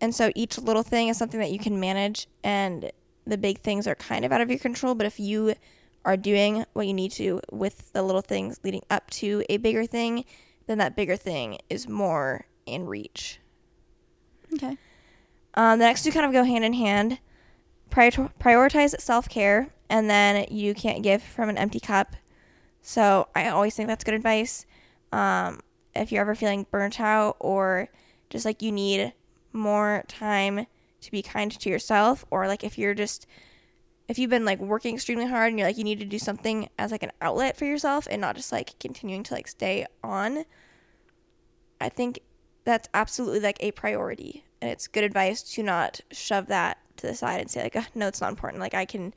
[0.01, 2.91] And so each little thing is something that you can manage, and
[3.25, 4.93] the big things are kind of out of your control.
[4.93, 5.53] But if you
[6.03, 9.85] are doing what you need to with the little things leading up to a bigger
[9.85, 10.25] thing,
[10.67, 13.39] then that bigger thing is more in reach.
[14.53, 14.77] Okay.
[15.53, 17.19] Um, the next two kind of go hand in hand.
[17.91, 22.15] Prior- prioritize self care, and then you can't give from an empty cup.
[22.81, 24.65] So I always think that's good advice.
[25.11, 25.59] Um,
[25.95, 27.89] if you're ever feeling burnt out or
[28.29, 29.13] just like you need
[29.53, 30.65] more time
[31.01, 33.27] to be kind to yourself or like if you're just
[34.07, 36.69] if you've been like working extremely hard and you're like you need to do something
[36.77, 40.45] as like an outlet for yourself and not just like continuing to like stay on
[41.81, 42.19] i think
[42.63, 47.15] that's absolutely like a priority and it's good advice to not shove that to the
[47.15, 49.13] side and say like oh, no it's not important like i can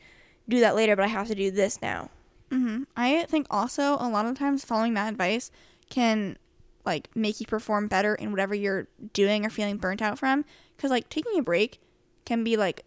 [0.49, 2.11] do that later but i have to do this now
[2.51, 5.51] hmm I think also a lot of times following that advice
[5.91, 6.37] can
[6.85, 10.45] like make you perform better in whatever you're doing or feeling burnt out from.
[10.77, 11.81] Because like taking a break
[12.25, 12.85] can be like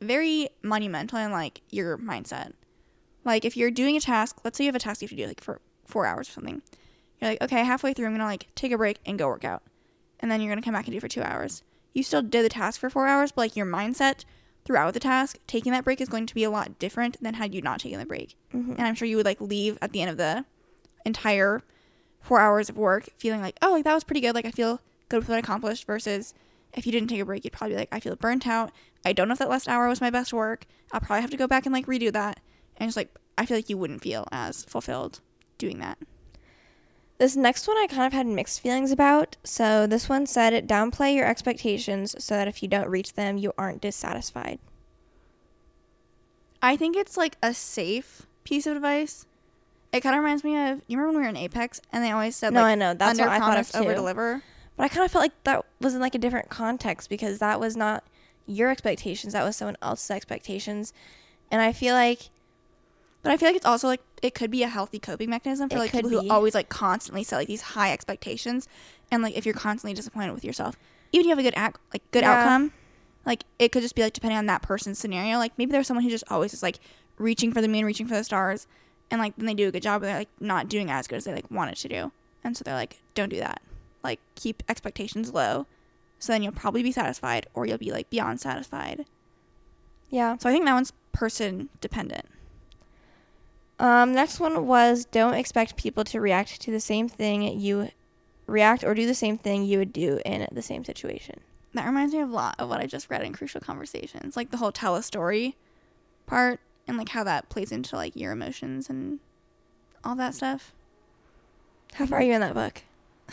[0.00, 2.52] very monumental in like your mindset.
[3.24, 5.16] Like if you're doing a task, let's say you have a task you have to
[5.16, 6.62] do like for four hours or something.
[7.20, 9.62] You're like, okay, halfway through, I'm gonna like take a break and go work out,
[10.20, 11.62] and then you're gonna come back and do for two hours.
[11.96, 14.26] You still did the task for four hours, but like your mindset
[14.66, 17.54] throughout the task, taking that break is going to be a lot different than had
[17.54, 18.36] you not taken the break.
[18.54, 18.72] Mm-hmm.
[18.72, 20.44] And I'm sure you would like leave at the end of the
[21.06, 21.62] entire
[22.20, 24.34] four hours of work feeling like, oh, like that was pretty good.
[24.34, 26.34] Like I feel good with what I accomplished versus
[26.74, 28.72] if you didn't take a break, you'd probably be like, I feel burnt out.
[29.02, 30.66] I don't know if that last hour was my best work.
[30.92, 32.40] I'll probably have to go back and like redo that.
[32.76, 35.20] And just like, I feel like you wouldn't feel as fulfilled
[35.56, 35.96] doing that.
[37.18, 39.36] This next one I kind of had mixed feelings about.
[39.42, 43.52] So this one said downplay your expectations so that if you don't reach them, you
[43.56, 44.58] aren't dissatisfied.
[46.60, 49.26] I think it's like a safe piece of advice.
[49.92, 52.10] It kind of reminds me of you remember when we were in Apex and they
[52.10, 52.92] always said No, like I know.
[52.92, 54.42] That's what I thought of, over deliver.
[54.76, 57.58] But I kind of felt like that was in like a different context because that
[57.60, 58.04] was not
[58.46, 60.92] your expectations, that was someone else's expectations.
[61.50, 62.28] And I feel like
[63.26, 65.76] But I feel like it's also like it could be a healthy coping mechanism for
[65.76, 66.28] It like could people be.
[66.28, 68.68] who always like constantly set like these high expectations,
[69.10, 70.76] and like if you're constantly disappointed with yourself,
[71.12, 72.32] even if you have a good act like good Yeah.
[72.40, 72.72] outcome,
[73.24, 75.38] like it could just be like depending on that person's scenario.
[75.38, 76.78] Like maybe there's someone who just always is like
[77.18, 78.66] reaching for the moon, reaching for the stars,
[79.10, 81.16] and like then they do a good job, but they're like not doing as good
[81.16, 82.12] as they like wanted to do,
[82.44, 83.60] and so they're like, don't do that.
[84.04, 85.66] Like keep expectations low,
[86.18, 89.04] so then you'll probably be satisfied, or you'll be like beyond satisfied.
[90.10, 90.36] yeah.
[90.38, 92.26] So I think that one's person dependent.
[93.78, 97.90] Um next one was don't expect people to react to the same thing you
[98.46, 101.40] react or do the same thing you would do in the same situation.
[101.74, 104.50] That reminds me of a lot of what I just read in Crucial Conversations, like
[104.50, 105.56] the whole tell a story
[106.26, 109.18] part and like how that plays into like your emotions and
[110.04, 110.72] all that stuff.
[111.94, 112.82] How far are you in that book?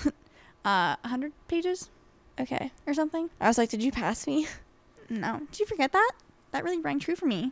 [0.65, 1.89] Uh, 100 pages
[2.39, 2.71] Okay.
[2.87, 3.29] or something?
[3.41, 4.47] I was like, did you pass me?
[5.09, 5.41] No.
[5.51, 6.11] Did you forget that?
[6.51, 7.51] That really rang true for me.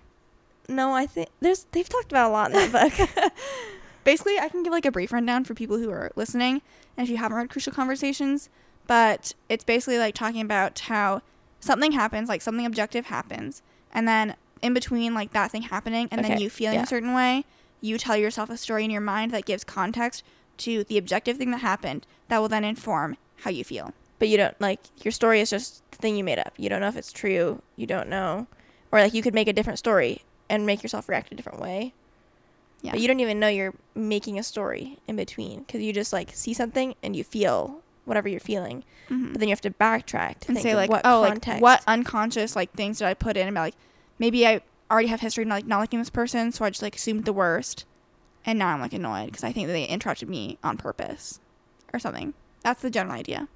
[0.72, 3.34] No, I think there's they've talked about a lot in that book.
[4.03, 6.61] Basically, I can give like a brief rundown for people who are listening
[6.97, 8.49] and if you haven't read Crucial Conversations,
[8.88, 11.22] but it's basically like talking about how
[11.59, 13.61] something happens, like something objective happens,
[13.91, 16.84] and then in between like that thing happening and then you feeling yeah.
[16.84, 17.45] a certain way,
[17.80, 20.24] you tell yourself a story in your mind that gives context
[20.57, 23.93] to the objective thing that happened that will then inform how you feel.
[24.19, 26.53] but you don't like your story is just the thing you made up.
[26.57, 27.61] You don't know if it's true.
[27.76, 28.47] You don't know,
[28.91, 30.22] or like you could make a different story
[30.52, 31.93] and make yourself react a different way.
[32.82, 32.91] Yeah.
[32.91, 36.32] But you don't even know you're making a story in between because you just like
[36.34, 39.32] see something and you feel whatever you're feeling, Mhm.
[39.32, 41.47] but then you have to backtrack to and say like, what oh, context.
[41.47, 43.47] like what unconscious like things did I put in?
[43.47, 43.76] And be like,
[44.20, 46.95] maybe I already have history in like not liking this person, so I just like
[46.95, 47.86] assumed the worst,
[48.45, 51.39] and now I'm like annoyed because I think that they interrupted me on purpose,
[51.93, 52.34] or something.
[52.64, 53.47] That's the general idea,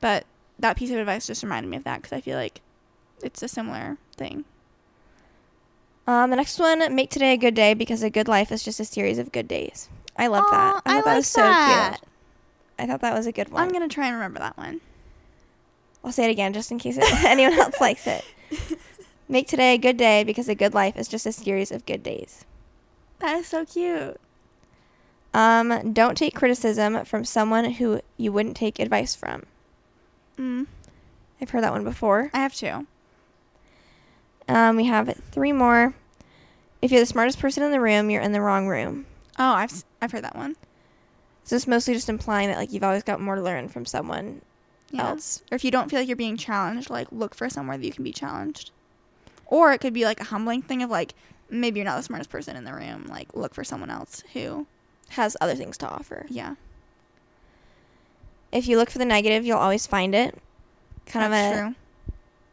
[0.00, 0.26] but
[0.58, 2.60] that piece of advice just reminded me of that because I feel like
[3.22, 4.44] it's a similar thing.
[6.06, 8.78] Um, the next one, make today a good day because a good life is just
[8.80, 9.88] a series of good days.
[10.16, 10.74] I love that.
[10.76, 11.98] Aw, I thought that was so that.
[11.98, 12.10] cute.
[12.78, 13.62] I thought that was a good one.
[13.62, 14.80] I'm gonna try and remember that one.
[16.04, 18.24] I'll say it again just in case it, anyone else likes it.
[19.28, 22.02] Make today a good day because a good life is just a series of good
[22.02, 22.44] days.
[23.20, 24.20] That is so cute.
[25.32, 29.44] Um, don't take criticism from someone who you wouldn't take advice from.
[30.38, 30.66] Mm,
[31.40, 32.30] I've heard that one before.
[32.34, 32.86] I have two.
[34.48, 35.94] Um, we have three more.
[36.82, 39.06] If you're the smartest person in the room, you're in the wrong room.
[39.38, 40.56] Oh, I've s- I've heard that one.
[41.44, 44.42] So it's mostly just implying that like you've always got more to learn from someone
[44.90, 45.08] Yeah.
[45.10, 45.42] else.
[45.50, 47.92] Or if you don't feel like you're being challenged, like look for somewhere that you
[47.92, 48.70] can be challenged.
[49.46, 51.14] Or it could be like a humbling thing of like
[51.50, 53.06] maybe you're not the smartest person in the room.
[53.08, 54.66] Like look for someone else who,
[55.10, 56.26] Has other things to offer.
[56.28, 56.54] yeah,
[58.52, 60.36] If you look for the negative, you'll always find it.
[61.06, 61.74] Kind that's of a true.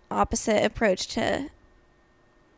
[0.10, 1.50] opposite approach to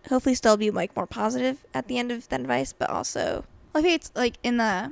[0.09, 3.45] hopefully still be like more positive at the end of that advice, but also
[3.75, 4.91] I think it's like in the,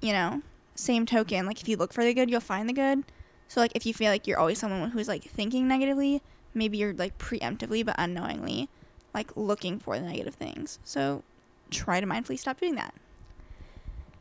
[0.00, 0.42] you know,
[0.74, 1.46] same token.
[1.46, 3.04] Like if you look for the good, you'll find the good.
[3.48, 6.22] So like if you feel like you're always someone who's like thinking negatively,
[6.54, 8.68] maybe you're like preemptively but unknowingly,
[9.14, 10.78] like looking for the negative things.
[10.84, 11.22] So
[11.70, 12.94] try to mindfully stop doing that.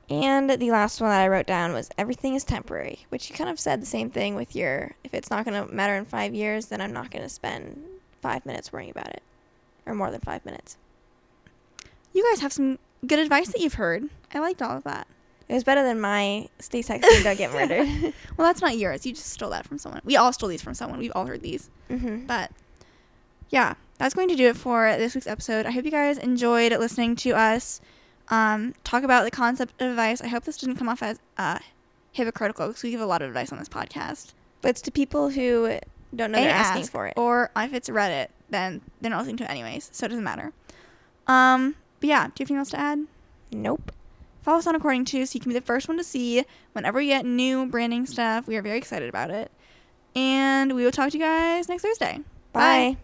[0.10, 3.50] And the last one that I wrote down was everything is temporary, which you kind
[3.50, 6.34] of said the same thing with your if it's not going to matter in five
[6.34, 7.82] years, then I'm not going to spend
[8.22, 9.24] five minutes worrying about it,
[9.92, 10.78] or more than five minutes.
[12.14, 14.10] You guys have some good advice that you've heard.
[14.34, 15.08] I liked all of that.
[15.48, 18.14] It was better than my stay sexy and don't get murdered.
[18.38, 19.06] Well, that's not yours.
[19.06, 20.02] You just stole that from someone.
[20.06, 20.98] We all stole these from someone.
[20.98, 21.70] We've all heard these.
[21.90, 22.26] mm-hmm.
[22.26, 22.52] But
[23.50, 25.66] yeah, that's going to do it for this week's episode.
[25.66, 27.82] I hope you guys enjoyed listening to us
[28.30, 30.22] um, talk about the concept of advice.
[30.22, 31.60] I hope this didn't come off as uh,
[32.14, 34.34] hypocritical because we give a lot of advice on this podcast.
[34.62, 35.78] But it's to people who
[36.16, 37.14] don't know they're asking for it.
[37.18, 40.54] Or if it's Reddit, then they're not listening to it anyways, so it doesn't matter.
[41.28, 43.00] Um, but yeah, do you have anything else to add?
[43.52, 43.92] Nope.
[44.44, 46.44] Follow us on According Two so you can be the first one to see
[46.74, 48.48] whenever we get new branding stuff.
[48.48, 49.52] We are very excited about it.
[50.16, 52.20] And we will talk to you guys next Thursday.
[52.54, 52.96] Bye.
[52.96, 52.98] Bye.